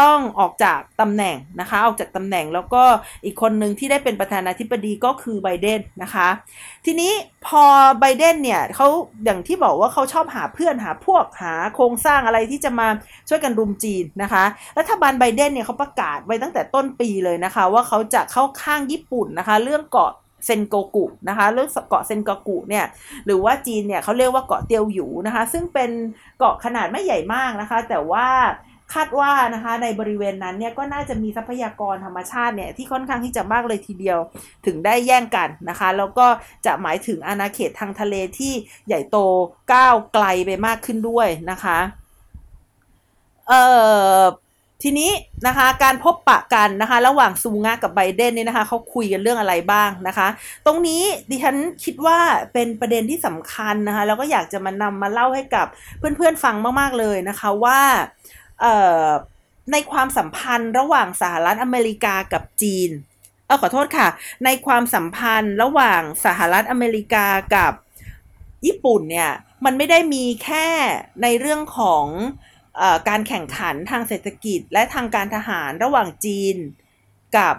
[0.00, 2.82] ต้องออกจากตำแหน่งนะคะ ออกจากตำแหน่งแล้วก็
[3.24, 6.28] อีกคนหนึ่งที่ได้เป็นประธานาธิบดีก็คือไบเดนนะคะ
[6.86, 7.12] ทีนี้
[7.46, 7.64] พอ
[8.00, 8.88] ไบเดนเนี่ยเขา
[9.24, 12.88] อย่างที่บอกว่าเขาชอบหาเพื่อนหาพวกหาโครงสร้างอะไรที่จะมา
[13.28, 14.44] ช่วยกันรุมจีนนะคะ
[14.78, 20.12] รัฐบาลไบเดนเนี่ยเขาประกาศไว้ตั้งแต่ต้นปีเลยนะคะ ว่าเขาจะเข้าข้างญี่ปุ่นนะคะ เรื่องเกาะ
[20.44, 22.84] เซนโกกุนะคะเรื่องเกาะเซนโกกุเนี่ย
[23.26, 25.90] หรือว่าจีนเนี่ยเขาเรียกว่าเกาะเตียวหยูนะคะ ซึ่งเป็น
[26.38, 28.28] เกาะขนาดไม่ใหญ่มากนะคะ แต่ว่า
[28.94, 34.18] คาดว่านะคะในบริเวณนั้นเนี่ยก็น่าจะมีทรัพยากรธรรมชาติเนี่ยที่ค่อนข้างที่จะมากเลยทีเดียว
[34.66, 36.26] ถึงได้แย่งกันนะคะ แล้วก็
[36.66, 38.52] จะหมายถึงอาณาเขตทางทะเลที่
[38.86, 39.16] ใหญ่โต
[39.72, 41.78] ก้าวไกลไปมากขึ้นด้วยนะคะ
[43.48, 43.62] เอ่
[44.18, 44.22] อ
[44.82, 45.10] ทีนี้
[45.46, 50.28] นะคะการพบปะกันนะคะระหว่างซูงะกับไบเดนเนี่ยนะคะเขาคุยกันเรื่องอะไรบ้างนะคะ
[50.66, 52.18] ตรงนี้ดิฉันคิดว่า
[52.52, 55.66] เป็นประเด็นที่สำคัญนะคะแล้วก็อยากจะมานำมาเล่าให้กับ
[55.98, 57.80] เพื่อนๆฟังมากๆเลยนะคะว่า
[59.72, 62.90] ในความสัมพันธ์ระหว่างสหรัฐอเมริกากับจีน
[63.46, 64.08] เออขอโทษค่ะ
[64.44, 67.72] ในความสัมพันธ์ระหว่างสหรัฐอเมริกากับ
[68.66, 69.30] ญี่ปุ่นเนี่ย
[69.64, 70.66] มันไม่ได้มีแค่
[71.22, 72.04] ในเรื่องของ
[73.08, 76.56] การแข่งขันทางเศรษฐกิจและทางการทหารระหว่างจีน
[77.36, 77.56] กับ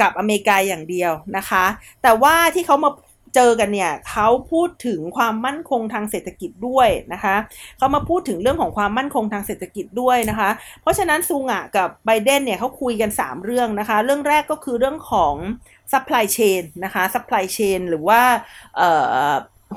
[0.00, 1.64] กับอเมริกาอย่างเดียวนะคะ
[2.02, 2.90] แต่ว่าที่เขามา
[3.34, 7.36] เจอกันเนี่ยเขาพูดถึงความมั่นคงทางเศรษฐกิจด้วยนะคะ
[7.78, 10.50] เขามาพูดถึงเรื่องของความมั่นคงทางเศรษฐกิจด้วยนะคะ
[10.82, 15.34] เพราะฉะนั้นซูงะกับไบเดนเนี่ยเขาคุยกัน 3 เรื่องนะคะ เรื่องแรกก็คือเรื่องของ
[15.92, 18.20] supply chain นะคะ supply chain หรือว่า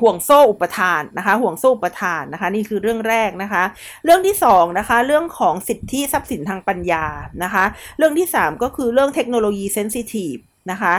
[0.02, 3.64] ห่วงโซ่อุปทานนะคะ ห่วงโซ่อุปทานนะคะ นี่คือเรื่องแรกนะคะ
[4.06, 7.06] เรื่องที่2นะคะ เรื่องของสิทธิทรัพย์สินทางปัญญา
[7.44, 7.66] นะคะ
[7.98, 10.36] เรื่องที่ 3 ก็คือเรื่องเทคโนโลยีเซนซิทีฟ
[10.72, 10.94] นะคะ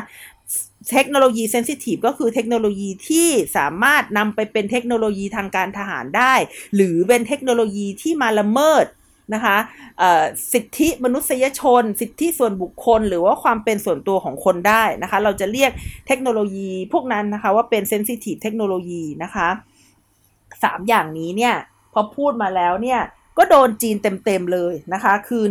[0.93, 6.35] เทคโนโลยีเซนซิทีฟก็คือเทคโนโลยีที่สามารถนำไปเป็นเทคโนโลยีทางการทหารได้
[6.75, 8.85] หรือเป็นเทคโนโลยีที่มาละเมิด
[9.35, 9.57] นะคะ
[10.53, 15.73] สิทธิมนุษยชน สิทธิส่วนบุคคล หรือว่าความเป็นส่วนตัวของคนได้นะคะ เราจะเรียก
[16.07, 19.49] เทคโนโลยีพวกนั้นนะคะว่าเป็นเซนซิทีฟเทคโนโลยีนะคะ
[20.65, 21.55] สามอย่างนี้เนี่ย
[21.93, 23.01] พอพูดมาแล้วเนี่ย
[23.39, 25.45] ก็โดนจีนเต็มๆเลยนะคะ คือ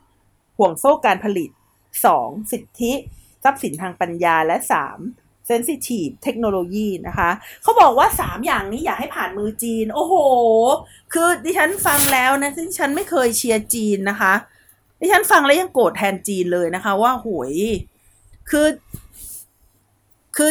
[0.00, 0.58] 1.
[0.58, 1.50] ห่วงโซ่การผลิต
[2.00, 2.52] 2.
[2.52, 2.92] สิทธิ
[3.44, 4.56] ทรัพย์สินทางปัญญาและ
[4.94, 5.29] 3.
[5.50, 7.30] Sensitive เทคโนโลยีนะคะ
[7.62, 10.14] เขาบอกว่า 3 อย่างนี้อยากให้ผ่านมือจีน โอ้โห
[11.12, 14.34] คือดิฉันฟังแล้วนะดิฉันไม่เคยเชียร์จีนนะคะ
[15.00, 17.52] ดิฉันฟังแล้วยังโกรธแทนจีนเลยนะคะว่าหวย
[18.50, 18.68] คือ
[20.36, 20.50] คือ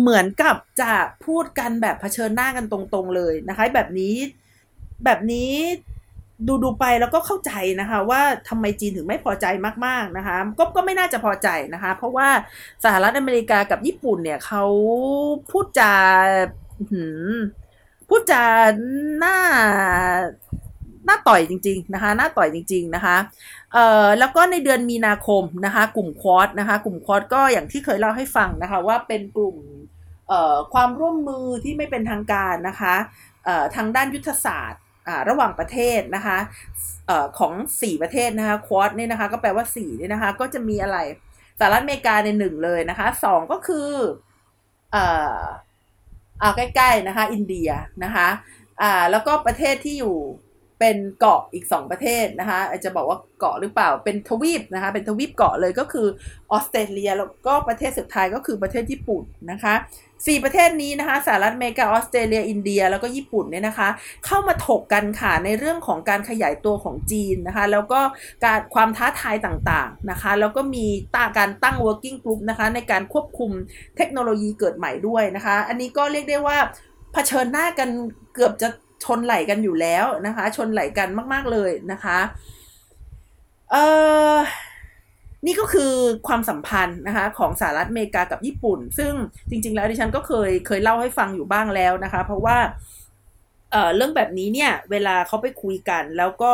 [0.00, 0.92] เหมือนกับจะ
[1.24, 4.14] พูดกันแบบเผชิญหน้ากันตรงๆเลยนะคะ แบบนี้
[5.04, 5.52] แบบนี้
[6.46, 9.46] ดูดูไปแล้วก็เข้าใจนะคะว่าทำไมจีนถึงไม่พอใจ
[9.86, 12.28] มาก ๆนะคะ ก็ก็ไม่น่าจะพอใจนะคะ เพราะว่า
[12.84, 14.64] สหรัฐอเมริกากับญี่ปุ่นเนี่ยเขา
[15.50, 15.94] พูดจา
[18.08, 18.44] พูดจา
[19.18, 19.36] หน้า
[21.06, 23.16] หน้าต่อยจริง ๆนะคะหน้าต่อยจริง ๆนะคะ
[23.72, 29.56] เอ่อแล้วก็ในเดือนมีนาคมนะคะ กลุ่มควอดนะคะ กลุ่มควอดก็อย่างที่เคยเล่าให้ฟังนะคะว่าเป็นกลุ่ม
[30.28, 32.94] เอ่อความร่วมมือที่ไม่เป็นทางการนะคะ
[33.44, 34.82] เอ่อทางด้านยุทธศาสตร์
[35.28, 36.38] ระหว่างประเทศนะคะ
[37.10, 40.98] ออของ 4 ประเทศนะคะควอดเนี่ยนะคะก็แปลว่า4เนี่ยนะคะก็จะมีอะไร
[41.58, 43.90] สหรัฐอเมริกาในหนึ่งเลยนะคะสองก็คือ
[44.92, 45.40] เอ่อ
[46.40, 47.70] เอาใกล้ๆนะคะ อินเดีย
[48.04, 48.28] นะคะ
[48.82, 50.16] อ่าแล้วก็ประเทศที่อยู่
[50.78, 56.06] เป็นเกาะอีก2ประเทศนะคะอาจจะบอกว่าเกาะหรือเปล่าเป็นทวีปนะคะเป็นทวีปเกาะเลยก็คือ
[56.52, 59.74] ออสเตรเลียแล้วก็ประเทศสุดท้ายก็คือประเทศญี่ปุ่นนะคะ
[60.26, 63.88] สี่ประเทศนี้นะคะสหรัฐอเมริกาออสเตรเลีย อินเดีย แล้วก็ญี่ปุ่นเนี่ยนะคะ
[64.26, 68.00] เข้ามาถกกันค่ะในเรื่องของการขยายตัวของจีนนะคะ แล้วก็
[68.44, 70.84] การความท้าทายต่างๆนะคะ แล้วก็มี
[71.16, 73.50] ตาการตั้ง working group นะคะ ในการควบคุม
[73.96, 76.58] เทคโนโลยีเกิดใหม่ด้วยนะคะ อันนี้ก็เรียกได้ว่า
[77.12, 77.88] เผชิญหน้ากัน
[78.34, 78.68] เกือบจะ
[79.04, 82.18] ชนไหลกันอยู่แล้วนะคะ ชนไหลกันมาก ๆเลยนะคะ
[83.70, 83.84] เอ่
[84.34, 84.36] อ
[85.46, 85.92] นี่ก็คือ
[86.28, 89.12] ความสัมพันธ์นะคะของสหรัฐอเมริกากับญี่ปุ่น ซึ่ง
[89.50, 92.56] จริง ๆ แล้วดิฉันก็เคยเคยเล่าให้ฟังอยู่บ้างแล้วนะคะ เพราะว่า
[93.70, 96.52] เเรื่องแบบนี้เนี่ยเวลาเขาไปคุยกันแล้วก็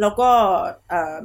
[0.00, 0.30] แล้วก็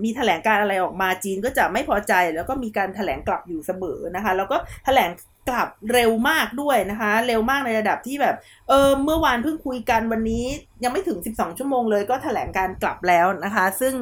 [0.03, 5.09] มีแถลงการอะไรออกมาจีนก็จะไม่พอใจ แล้วก็มีการแถลงกลับอยู่เสมอนะคะ แล้วก็แถลง
[5.51, 8.35] กลับเร็วมากด้วยนะคะ เร็วมากในระดับที่แบบ
[8.69, 10.45] เออเมื่อวานเพิ่งคุยกันวันนี้
[10.83, 13.93] ยังไม่ถึง 12 ชั่วโมงเลยก็แถลงการกลับแล้วนะคะ ซึ่ง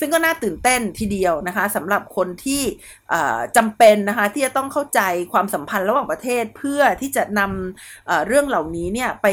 [0.00, 2.62] ซึ่งก็น่าตื่นเต้นทีเดียวนะคะสำหรับคนที่
[3.56, 5.00] จำเป็นนะคะที่จะต้องเข้าใจ
[5.32, 9.26] ความสัมพันธ์ระหว่างประเทศเพื่อที่จะนำเรื่องเหล่านี้เนี่ยไป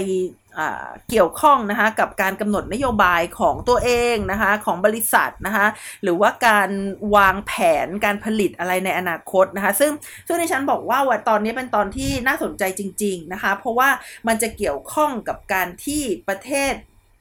[1.10, 5.68] เกี่ยวข้องนะคะกับการกำหนดนโยบายของตัวเองนะคะของบริษัทนะคะ
[6.04, 6.70] หรือว่าการ
[7.16, 7.54] วางแผ
[7.86, 9.92] นการผลิตอะไรในอนาคตนะคะซึ่ง
[10.28, 13.90] ซึ่งในฉันบอกว่าว่าตอนนี้เป็นตอนที่น่าสนใจจริง ๆนะคะ เพราะว่า
[14.28, 16.74] มันจะเกี่ยวข้องกับการที่ประเทศ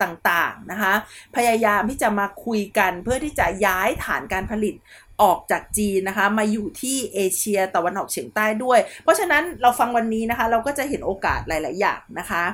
[0.02, 0.94] ต่างๆนะคะ
[1.36, 4.74] พยายามที่จะมาคุยกันเพื่อที่จะย้ายฐานการผลิต
[5.22, 12.44] ออกจากจีนนะคะมาอยู่ที่เอเชียตะวันออกเฉียงใต้ด้วย เพราะฉะนั้นเราฟังวันนี้นะคะ เราก็จะเห็นโอกาสหลาย ๆ อย่างนะคะ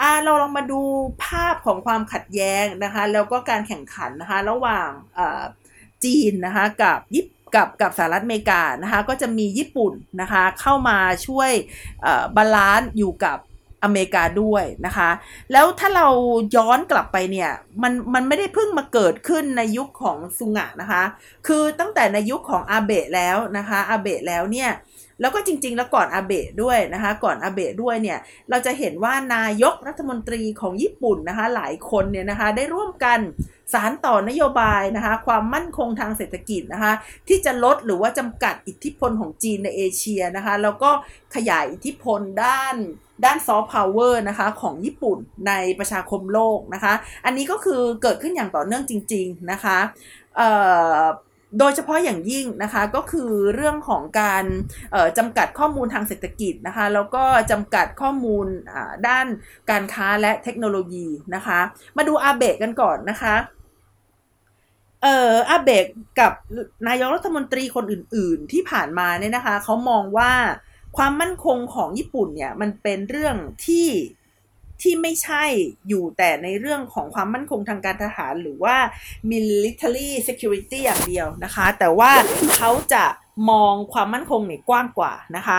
[0.00, 0.80] อ่าเราลองมาดู
[1.24, 4.90] ภาพของความขัดแย้งนะคะแล้วก็การแข่งขันนะคะระหว่าง
[6.04, 7.24] จีนนะคะกับญี่
[7.54, 11.50] กับกับสหรัฐอเมริกานะคะก็จะมีญี่ปุ่นนะคะเข้ามาช่วย
[12.36, 13.38] balance อยู่กับ
[13.84, 15.10] อเมริกาด้วยนะคะ
[15.52, 16.08] แล้วถ้าเรา
[16.56, 17.50] ย้อนกลับไปเนี่ย
[17.82, 21.02] มันมันไม่ได้เพิ่งมาเกิดขึ้นในยุคของซุงะนะคะ
[21.46, 24.70] คือตั้งแต่ในยุคของอาเบะแล้วนะคะอาเบะแล้วเนี่ย
[25.20, 28.18] แล้วก็จริง ๆ แล้วก่อนอาเบะด้วยนะคะ ก่อนอาเบะด้วยเนี่ย
[28.50, 33.20] เราจะเห็นว่านายกรัฐมนตรีของญี่ปุ่นนะคะ หลายคนเนี่ยนะคะได้ร่วมกัน
[33.72, 36.92] สานต่อนโยบายนะคะ ความมั่นคงทางเศรษฐกิจนะคะ
[37.28, 40.90] ที่จะลดหรือว่าจำกัดอิทธิพลของจีนในเอเชียนะคะ แล้วก็
[41.34, 42.76] ขยายอิทธิพลด้าน
[43.24, 46.92] ด้านซอฟต์พาวเวอร์นะคะของญี่ปุ่นในประชาคมโลกนะคะ
[47.24, 49.78] อันนี้ก็คือเกิดขึ้นอย่างต่อเนื่องจริง ๆ นะคะ
[51.58, 54.44] โดยเฉพาะอย่างยิ่งนะคะก็คือเรื่องของการ
[55.18, 58.46] จำกัดข้อมูลทางเศรษฐกิจนะคะแล้วก็จำกัดข้อมูล
[59.08, 59.26] ด้าน
[59.70, 61.60] การค้าและเทคโนโลยีนะคะ
[61.96, 63.34] มาดูอาเบกกันก่อนนะคะ
[65.02, 65.86] เอ่ออาเบก
[66.20, 66.32] กับ
[66.88, 70.32] นายกรัฐมนตรีคนอื่น ๆ ที่ผ่านมาเนี่ยนะคะเขามองว่า
[70.96, 73.36] ความมั่นคงของญี่ปุ่นเนี่ยมันเป็นเรื่อง
[73.66, 73.88] ที่
[74.82, 75.44] ที่ไม่ใช่
[75.88, 78.76] อยู่แต่ในเรื่องของความมั่นคงทางการทหารหรือว่า
[79.32, 82.10] military security อย่างเดียวนะคะ แต่ว่า
[82.56, 83.04] เขาจะ
[83.50, 85.58] มองความมั่นคงเนี่ยกว้างกว่านะคะ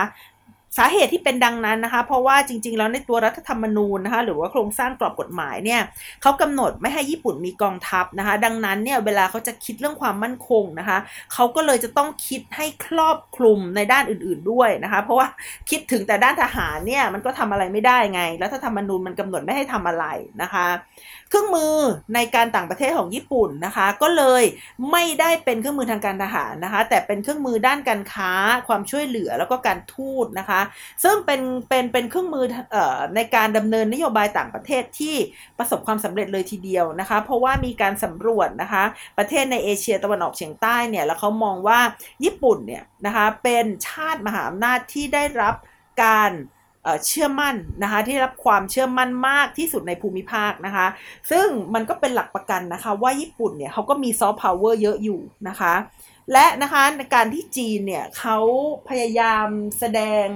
[0.78, 5.80] สาเหตุที่เป็นดังนั้นนะคะ เพราะว่าจริง ๆ แล้วในตัวรัฐธรรมนูญนะคะ หรือว่าโครงสร้างกรอบกฎหมายเนี่ย
[6.22, 10.98] เขากำหนดไม่ให้ญี่ปุ่นมีกองทัพนะคะ ดังนั้นเนี่ยเวลาเขาจะคิดเรื่องความมั่นคงนะคะ
[11.32, 15.26] เขาก็เลยจะต้องคิดให้ครอบคลุมในด้านอื่น ๆด้วยนะคะ เพราะว่า
[15.70, 20.06] คิดถึงแต่ด้านทหารเนี่ยมันก็ทำอะไรไม่ได้ไง รัฐธรรมนูญมันกำหนดไม่ให้ทำอะไร
[20.42, 20.66] นะคะ
[21.34, 21.76] เครื่องมือ
[22.14, 24.42] ในการต่างประเทศของญี่ปุ่นนะคะ ก็เลย
[24.92, 28.30] ไม่ได้เป็นเครื่องมือทางการทหารนะคะ แต่เป็นเครื่องมือด้านการค้า
[28.68, 30.60] ความช่วยเหลือแล้วก็การทูตนะคะ
[31.04, 32.44] ซึ่งเป็นเป็นเป็นเครื่องมือ
[32.74, 35.16] ออในการดำเนินนโยบายต่างประเทศที่
[35.58, 38.84] ประสบความสำเร็จเลยทีเดียวนะคะ เพราะว่ามีการสำรวจนะคะ
[39.18, 41.80] ประเทศในเอเชียตะวันออกเฉียงใต้เนี่ยแล้วเขามองว่า
[42.24, 45.54] ญี่ปุ่นเนี่ยนะคะเป็นชาติมหาอำนาจที่ได้รับ
[46.04, 46.32] การ
[47.06, 50.86] เชื่อมั่นนะคะที่รับความเชื่อมั่นมากที่สุดในภูมิภาคนะคะ
[51.30, 55.74] ซึ่งมันก็เป็นหลักประกันนะคะว่าญี่ปุ่นเนี่ยเขาก็มีซอฟต์พาวเวอร์เยอะอยู่นะคะ
[56.32, 58.38] และนะคะในการที่จีนเนี่ยเขา
[58.88, 59.46] พยายาม
[59.78, 60.26] แสดง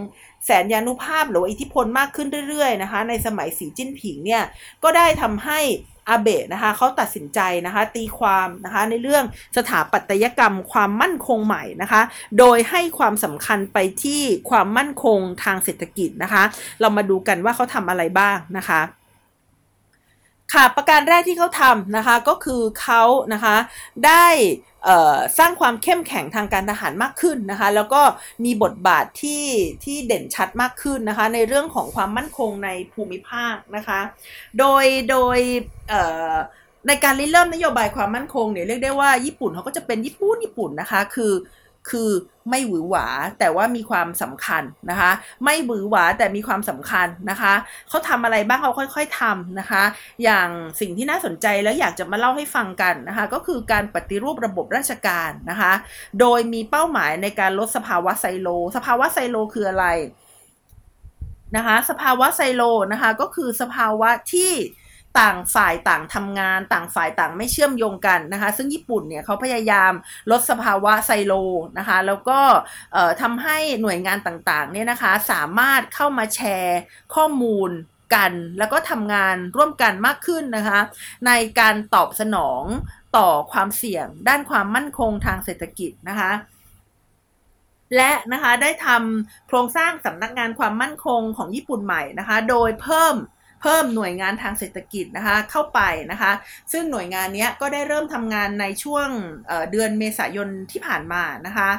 [0.46, 4.42] แสนยานุภาพหรืออิทธิพลมากขึ้นเรื่อยๆนะคะในสมัยสีจิ้นผิงเนี่ย
[4.82, 5.60] ก็ได้ทำให้
[6.08, 9.24] อาเบะนะคะเขาตัดสินใจนะคะตีความนะคะในเรื่อง
[9.56, 12.02] สถาปัตยกรรมความมั่นคงใหม่นะคะ
[12.38, 16.42] โดยให้ความสำคัญไปที่ความมั่นคงทางเศรษฐกิจนะคะ
[16.80, 18.80] เรามาดูกันว่าเขาทำอะไรบ้างนะคะ
[20.54, 23.56] ค่ะประการแรกที่เขาทำนะคะก็คือเขานะคะ
[24.06, 24.26] ได้
[25.38, 28.02] สร้างความเข้มแข็งทางการทหารมากขึ้นนะคะแล้วก็
[28.44, 29.44] มีบทบาทที่
[29.84, 34.00] ที่เด่นชัดมากขึ้นนะคะในเรื่องของความมั่นคงในภูมิภาคนะคะ
[34.58, 35.38] โดยโดย
[36.88, 41.32] ในการริเริ่มนโยบายความมั่นคงเนี่ยเรียกได้ว่าญี่ปุ่นเขาก็จะเป็นญี่ปุ่นญี่ปุ่นนะคะคือ
[41.90, 42.10] คือ
[42.50, 43.06] ไม่หวือหวา
[43.38, 45.10] แต่ว่ามีความสำคัญนะคะ
[45.44, 47.52] ไม่หวือหวาแต่มีความสำคัญนะคะ
[47.88, 49.82] เขาทำอะไรบ้างเขาค่อย ๆทำนะคะ
[50.24, 50.48] อย่าง
[50.80, 55.72] สิ่งที่น่าสนใจแล้วอยากจะมาเล่าให้ฟังกันนะคะ ก็คือการปฏิรูประบบราชการนะคะ
[56.20, 59.86] โดยมีเป้าหมายในการลดสภาวะไซโล สภาวะไซโลคืออะไร
[61.56, 64.52] นะคะ สภาวะไซโลนะคะก็คือสภาวะที่
[65.20, 69.92] ต่างฝ่ายต่างทำงาน ต่างฝ่ายต่างไม่เชื่อมโยงกันนะคะ ซึ่งญี่ปุ่นเนี่ยเขาพยายาม
[70.30, 71.32] ลดสภาวะไซโล
[71.78, 72.40] นะคะ แล้วก็
[73.22, 76.80] ทำให้หน่วยงานต่างๆเนี่ยนะคะสามารถเข้ามาแชร์
[77.14, 77.70] ข้อมูล
[78.14, 80.80] กันแล้วก็ทำงานร่วมกันมากขึ้นนะคะ
[81.26, 82.62] ในการตอบสนอง
[83.16, 86.32] ต่อความเสี่ยง ด้านความมั่นคงทางเศรษฐกิจนะคะ
[87.96, 93.14] และนะคะได้ทำโครงสร้างสำนักงานความมั่นคงของญี่ปุ่นใหม่นะคะ โดยเพิ่ม
[93.60, 96.32] เพิ่มหน่วยงานทางเศรษฐกิจนะคะเข้าไปนะคะ
[96.72, 99.08] ซึ่งหน่วยงานนี้ก็ได้เริ่มทำงานในช่วง
[99.70, 101.70] เดือนเมษายนที่ผ่านมานะคะ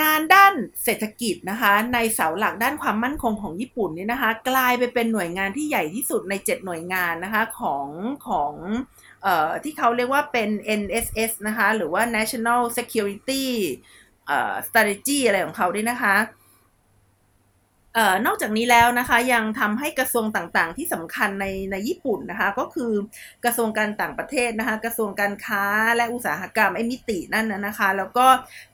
[0.00, 7.86] งานด้านเศรษฐกิจนะคะในเสาหลักด้านความมั่นคงของญี่ปุ่นนี่นะคะ กลายไปเป็นหน่วยงานที่ใหญ่ที่สุดใน 7 หน่วยงานนะคะของ
[8.28, 8.52] ของ
[9.24, 10.50] ออที่เขาเรียกว่าเป็น
[10.80, 13.44] NSS นะคะหรือว่า National Security
[14.66, 16.16] Strategy อะไรของเขาด้วยนะคะ
[18.26, 22.92] นอกจากนี้แล้วนะคะยังทำให้กระทรวงต่างๆ ที่สำคัญในในญี่ปุ่นนะคะก็คือ
[23.44, 25.64] กระทรวงการต่างประเทศนะคะกระทรวงการค้า
[25.96, 28.26] และอุตสาหกรรมไอ้มิตินั่นนะคะ แล้วก็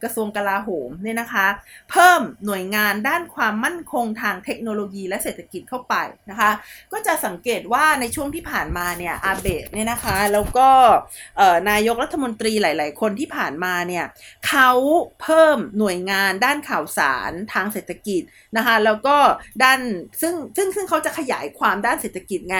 [0.02, 1.46] กระทรวงกลาโหมเนี่ยนะคะ
[1.90, 5.94] เพิ่มหน่วยงานด้านความมั่นคงทางเทคโนโลยีและเศรษฐกิจเข้าไป
[6.30, 6.50] นะคะ
[6.92, 10.68] ก็จะสังเกตว่าในช่วงที่ผ่านมาเนี่ยอาเบะเนี่ยนะคะแล้วก็
[11.70, 14.04] นายกรัฐมนตรีหลาย ๆ คนที่ผ่านมาเนี่ย
[14.48, 14.70] เขา
[15.22, 18.22] เพิ่มหน่วยงานด้านข่าวสารทางเศรษฐกิจ
[18.56, 19.16] นะคะแล้วก็
[19.62, 19.80] ด้าน
[20.20, 22.56] ซึ่งซึ่งซึ่งเขาจะขยายความด้านเศรษฐกิจไง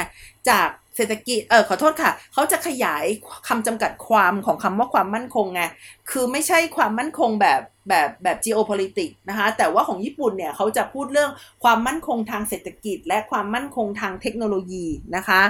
[0.48, 3.04] จากเศรษฐกิจเออขอโทษค่ะ เขาจะขยาย
[3.48, 5.62] คำจำกัดความของคำว่าความมั่นคงไง
[6.10, 11.30] คือไม่ใช่ความมั่นคงแบบ แบบแบบ geopolitics นะคะแต่ว่าของญี่ปุ่นเนี่ยเขาจะพูดเรื่อง
[11.64, 15.40] ความมั่นคงทางเศรษฐกิจ และความมั่นคงทางเทคโนโลยีนะคะ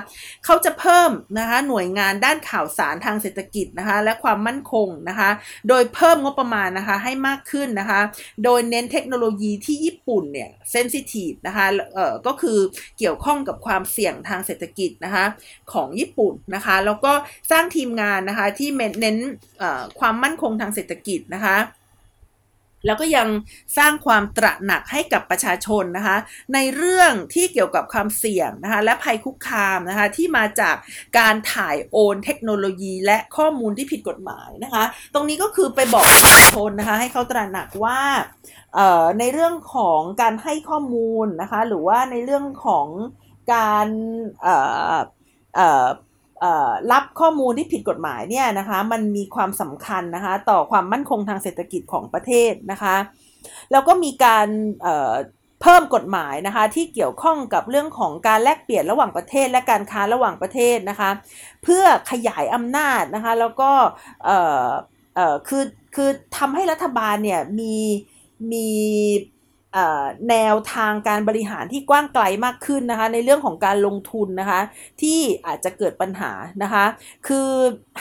[0.45, 5.31] เขาจะเพิ่มนะคะหน่วยงานด้านข่าวสารทางเศรษฐกิจนะคะและความมั่นคงนะคะ
[5.69, 8.01] โดยเพิ่มงบประมาณนะคะให้มากขึ้นนะคะ
[8.45, 12.59] โดยเน้นเทคโนโลยีที่ญี่ปุ่นเนี่ยเซนซิทีฟนะคะเอ่อก็คือ
[12.99, 15.25] เกี่ยวข้องกับความเสี่ยงทางเศรษฐกิจนะคะ
[15.73, 17.13] ของญี่ปุ่นนะคะแล้วก็
[17.51, 18.69] สร้างทีมงานนะคะที่
[19.01, 19.17] เน้น
[20.01, 21.57] ความมั่นคงทางเศรษฐกิจนะคะ
[22.87, 23.29] แล้วก็ยัง
[23.79, 26.17] สร้างความตระหนักให้กับประชาชนนะคะ
[26.55, 30.77] ในเรื่องที่เกี่ยวกับความเสี่ยงนะคะและภัยคุกคามนะคะที่มาจาก
[31.19, 34.85] การถ่ายโอนเทคโนโลยี และข้อมูลที่ผิดกฎหมายนะคะ
[35.15, 38.01] ตรงนี้ก็คือไปบอกประชาชนนะคะให้เขาตระหนักว่า
[39.19, 42.87] ในเรื่องของการให้ข้อมูลนะคะหรือว่าในเรื่องของ
[43.55, 43.89] การ
[46.93, 52.97] รับข้อมูลที่ผิดกฎหมายเนี่ยนะคะมันมีความสำคัญนะคะต่อความมั่นคงทางเศรษฐกิจของประเทศนะคะ
[53.73, 54.49] แล้วก็มีการ
[55.63, 61.11] เพิ่มกฎหมายนะคะที่เกี่ยวข้องกับเรื่องของการแลกเปลี่ยนระหว่างประเทศและการค้าระหว่างประเทศนะคะ
[61.63, 63.71] เพื่อขยายอำนาจนะคะแล้วก็
[65.49, 67.77] คือคือทำให้รัฐบาลเนี่ยมี
[68.53, 68.69] มี
[70.31, 74.61] แนวทางการบริหารที่กว้างไกลมากขึ้นนะคะ ในเรื่องของการลงทุนนะคะ
[75.03, 76.85] ที่อาจจะเกิดปัญหานะคะ
[77.27, 77.51] คือ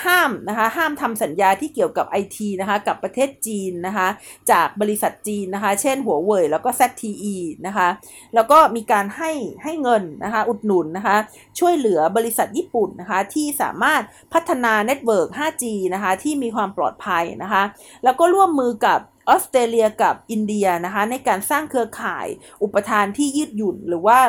[0.04, 4.08] ห้ามนะคะห้ามทำสัญญาที่เกี่ยวกับ IT นะคะกับประเทศจีนนะคะ
[4.52, 7.36] จากบริษัทจีนนะคะ เช่นหัวเว่ยแล้วก็ ZTE
[7.68, 7.88] นะคะ
[8.36, 9.32] แล้วก็มีการให้
[9.64, 11.18] ให้เงินนะคะ อุดหนุนนะคะ
[11.60, 14.02] ช่วยเหลือบริษัทญี่ปุ่นนะคะ ที่สามารถ
[14.34, 17.64] พัฒนา network 5G นะคะ ที่มีความปลอดภัยนะคะ
[18.04, 22.28] แล้วก็ร่วมมือกับ ออสเตรเลียกับอินเดียนะคะในการสร้างเครือข่าย
[22.64, 24.20] อุปทานที่ยืดหยุ่นหรือว่า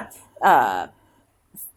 [0.43, 0.77] เอ่อ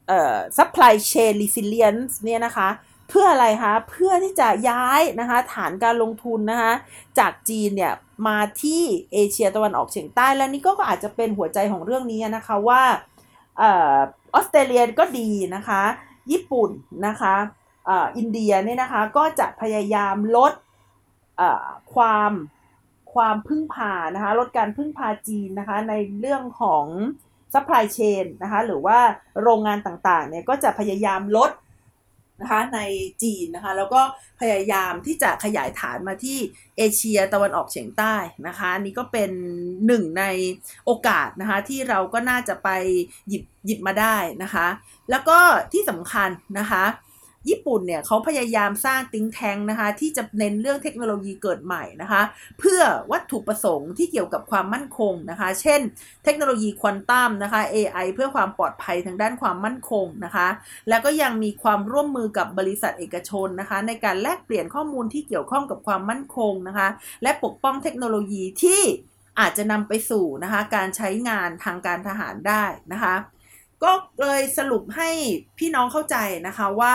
[0.08, 2.70] เอ่อ supply chain resilience เนี่ยนะคะ
[3.10, 6.74] เพื่ออะไรคะ เพื่อที่จะย้ายนะคะฐานการลงทุนนะคะ
[7.20, 7.94] จากจีนเนี่ย
[8.28, 12.84] มาที่เอเชียตะวันออกเฉียงใต้และนี่ก็อาจจะเป็นหัวใจของเรื่องนี้นะคะว่า
[13.62, 13.64] อ
[14.34, 15.82] อสเตรเลียก็ดีนะคะ
[16.32, 16.70] ญี่ปุ่น
[17.08, 17.36] นะคะ
[18.18, 20.54] อินเดียเนี่ยนะคะก็จะพยายามลด
[21.96, 22.32] ความ
[23.13, 26.86] ความพึ่งพานะคะลดการพึ่งพาจีนนะคะในเรื่องของ
[27.54, 29.00] supply chain นะคะหรือว่า
[29.41, 31.52] โรงงานต่างๆเนี่ยก็จะพยายามลด
[32.41, 32.80] นะคะใน
[33.24, 34.02] จีนนะคะแล้วก็
[34.41, 36.38] พยายามที่จะขยายฐานมาที่
[36.78, 38.15] เอเชียตะวันออกเฉียงใต้
[38.48, 39.32] นะคะนี่ก็เป็น
[39.88, 40.24] หนึ่งใน
[40.86, 42.69] โอกาสนะคะที่เราก็น่าจะไป
[43.30, 44.67] หยิบหยิบมาได้นะคะ
[45.10, 45.39] แล้วก็
[45.74, 46.84] ที่สำคัญนะคะ
[47.49, 52.21] ญี่ปุ่นเนี่ยเขาพยายามสร้างติ้งแทงนะคะที่จะเน้นเรื่องเทคโนโลยีเกิดใหม่นะคะ
[52.60, 55.82] เพื่อวัตถุประสงค์ที่เกี่ยวกับความมั่นคงนะคะ เช่น
[56.23, 60.47] เทคโนโลยีควอนตัมนะคะ AI เพื่อความปลอดภัยทางด้านความมั่นคงนะคะ
[60.89, 66.88] แล้วก็ยังมีความร่วมมือกับบริษัทเอกชนนะคะ ในการแลกเปลี่ยนข้อมูลที่เกี่ยวข้องกับความมั่นคงนะคะ
[67.23, 68.82] และปกป้องเทคโนโลยีที่
[69.39, 73.15] อาจจะนำไปสู่นะคะการใช้งานทางการทหารได้นะคะ
[73.84, 75.10] ก็เลยสรุปให้
[75.60, 76.94] พี่น้องเข้าใจนะคะว่า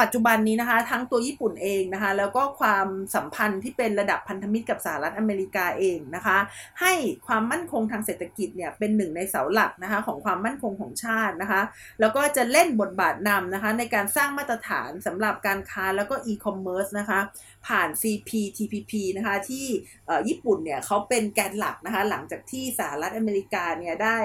[0.00, 6.38] ปัจจุบันนี้นะคะ ทั้งตัวญี่ปุ่นเองนะคะ แล้วก็ความสัมพันธ์ที่เป็นระดับพันธมิตรกับสหรัฐอเมริกาเองนะคะ
[6.80, 6.92] ให้
[7.26, 11.62] ความมั่นคงทางเศรษฐกิจเนี่ยเป็นหนึ่งในเสาหลักนะคะของความมั่นคงของชาตินะคะ
[12.00, 17.20] แล้วก็จะเล่นบทบาทนำนะคะ ในการสร้างมาตรฐานสำหรับการค้าแล้วก็อีคอมเมิร์ซนะคะ
[17.66, 19.66] ผ่าน CPTPP นะคะ ที่
[20.28, 24.18] ญี่ปุ่นเนี่ยเขาเป็นแกนหลักนะคะ หลังจากที่สหรัฐอเมริกาเนี่ยได้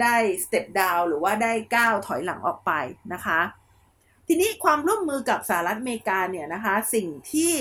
[0.00, 2.72] ได้สเต็ปดาวหรือว่าได้ก้าวถอยหลังออกไป
[3.12, 3.40] นะคะ
[4.26, 7.52] ทีนี้ความร่วมมือกับสหรัฐอเมริกาเนี่ยนะคะสิ่งที่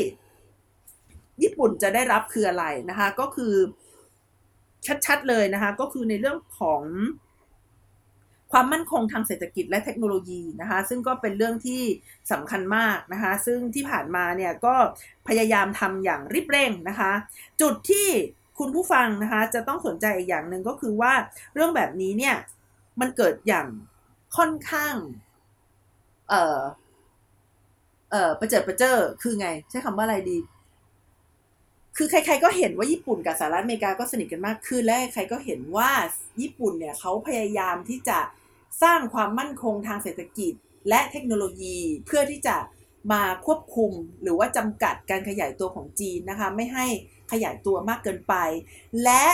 [1.42, 3.54] ญี่ปุ่นจะได้รับคืออะไรนะคะก็คือ
[5.06, 6.82] ชัดๆเลยนะคะก็คือในเรื่องของ
[8.52, 11.82] ความมั่นคงทางเศรษฐกิจและเทคโนโลยีนะคะซึ่งก็เป็นเรื่องที่
[12.32, 14.76] สำคัญมากนะคะซึ่งที่ผ่านมาเนี่ยก็
[15.28, 17.12] พยายามทำอย่างรีบเร่งนะคะ
[17.62, 18.08] จุดที่
[18.60, 21.14] คุณผู้ฟังนะคะจะต้องสนใจอีกอย่างหนึ่งก็คือว่า
[21.54, 22.36] เรื่องแบบนี้เนี่ย
[23.00, 23.68] มันเกิดอย่าง
[24.38, 24.96] ค่อนข้าง
[26.30, 26.62] เอ่อ
[28.12, 30.38] เอ่อประเจิดประเจอคือไง ใช้คำว่าอะไรดี
[31.98, 35.92] คือใคร ๆ ก็เห็นว่าญี่ปุ่นกับสหรัฐอเมริกาก็สนิทกันมากขึ้นและใครก็เห็นว่า
[36.42, 38.20] ญี่ปุ่นเนี่ยเขาพยายามที่จะ
[38.84, 40.54] สร้างความมั่นคงทางเศรษฐกิจ
[40.90, 42.56] และเทคโนโลยีเพื่อที่จะ
[43.12, 46.86] มาควบคุมหรือว่าจำกัดการขยายตัวของจีนนะคะ ไม่ให้
[47.34, 48.36] ขยายตัวมากเกินไป
[49.04, 49.26] และ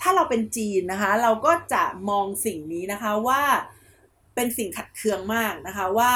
[0.00, 3.42] ถ้าเราเป็นจีนนะคะ เราก็จะมองสิ่งนี้นะคะว่า
[4.34, 6.12] เป็นสิ่งขัดเคืองมากนะคะว่า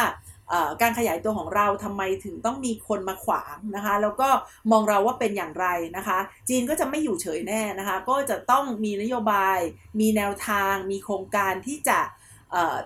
[0.82, 4.28] การขยายตัวของเราทำไมถึงต้องมีคนมาขวางนะคะ แล้วก็
[4.70, 9.58] มองเราว่าเป็นอย่างไรนะคะ จีนก็จะไม่อยู่เฉยแน่นะคะ ก็จะต้องมีนโยบาย
[10.00, 12.00] มีแนวทาง มีโครงการที่จะ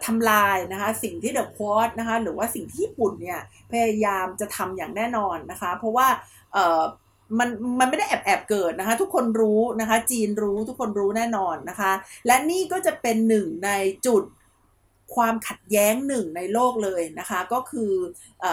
[0.04, 6.08] ทำลายนะคะสิ่งที่เดอะควอตนะคะหรือว่าสิ่งที่ญี่ปุ่นเนี่ยพยายามจะทำอย่างแน่นอนนะคะ เพราะว่า
[7.38, 7.48] มัน
[7.80, 11.92] มันไม่ได้แอบแอบเกิดนะคะ ทุกคนรู้นะคะ จีนรู้ทุกคนรู้แน่นอนนะคะ
[12.26, 13.70] และนี่ก็จะเป็นหนึ่งใน
[14.06, 14.22] จุด
[15.16, 17.92] ความขัดแย้งหนึ่งในโลกเลยนะคะ ก็คือ
[18.44, 18.46] อ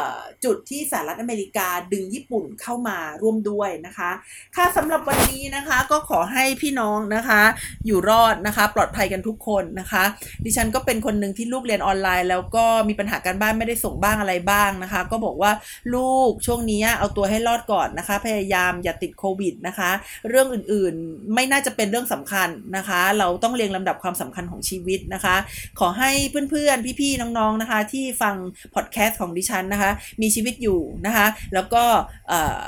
[0.44, 4.12] จุดที่สหรัฐอเมริกาดึงญี่ปุ่นเข้ามาร่วมด้วยนะคะ
[4.56, 7.42] ค่ะสำหรับวันนี้นะคะก็ขอให้พี่น้องนะคะ
[7.86, 10.04] อยู่รอดนะคะ ปลอดภัยกันทุกคนนะคะ
[10.46, 15.52] ดิฉันก็เป็นคนหนึ่งที่ลูกเรียนออนไลน์ แล้วก็มีปัญหาการบ้านไม่ได้ส่งบ้างอะไรบ้างนะคะ ก็บอกว่า
[15.96, 19.92] ลูกช่วงนี้เอาตัวให้รอดก่อนนะคะ พยายามอย่าติดโควิดนะคะ
[20.30, 25.36] เรื่องอื่นๆไม่น่าจะเป็นเรื่องสำคัญนะคะ เราต้องเรียงลำดับความสำคัญของชีวิตนะคะ
[25.80, 28.36] ขอให้เพื่อนๆ พี่ๆ น้องๆ นะคะ ที่ฟัง
[28.76, 31.84] พอดแคสต์ของดิฉันนะคะ มีชีวิตอยู่นะคะ แล้วก็
[32.28, 32.68] เอ่อ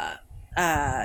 [0.55, 0.97] เอ่อ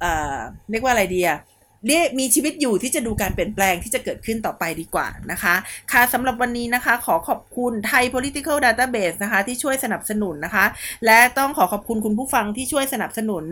[0.00, 0.36] เอ่อ
[0.70, 1.38] เรียกว่าอะไรดีอะ
[1.86, 5.54] เรียกมีชีวิตอยู่ที่จะดูการเปลี่ยนแปลงที่จะเกิดขึ้นต่อไปดีกว่านะคะ
[5.92, 10.64] ค่ะสำหรับวันนี้นะคะ ขอขอบคุณไทย political database นะคะ ที่ช่วยสนับสนุนนะคะ
[11.06, 13.44] และต้องขอขอบคุณคุณผู้ฟังที่ช่วยสนับสนุน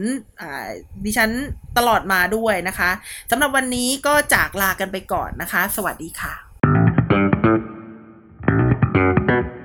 [1.04, 1.30] ดิฉัน
[1.78, 2.90] ตลอดมาด้วยนะคะ
[3.30, 6.34] สำหรับวันนี้ก็จากลากันไปก่อนนะคะ สวัสดีค่ะ
[8.94, 9.63] Thank you.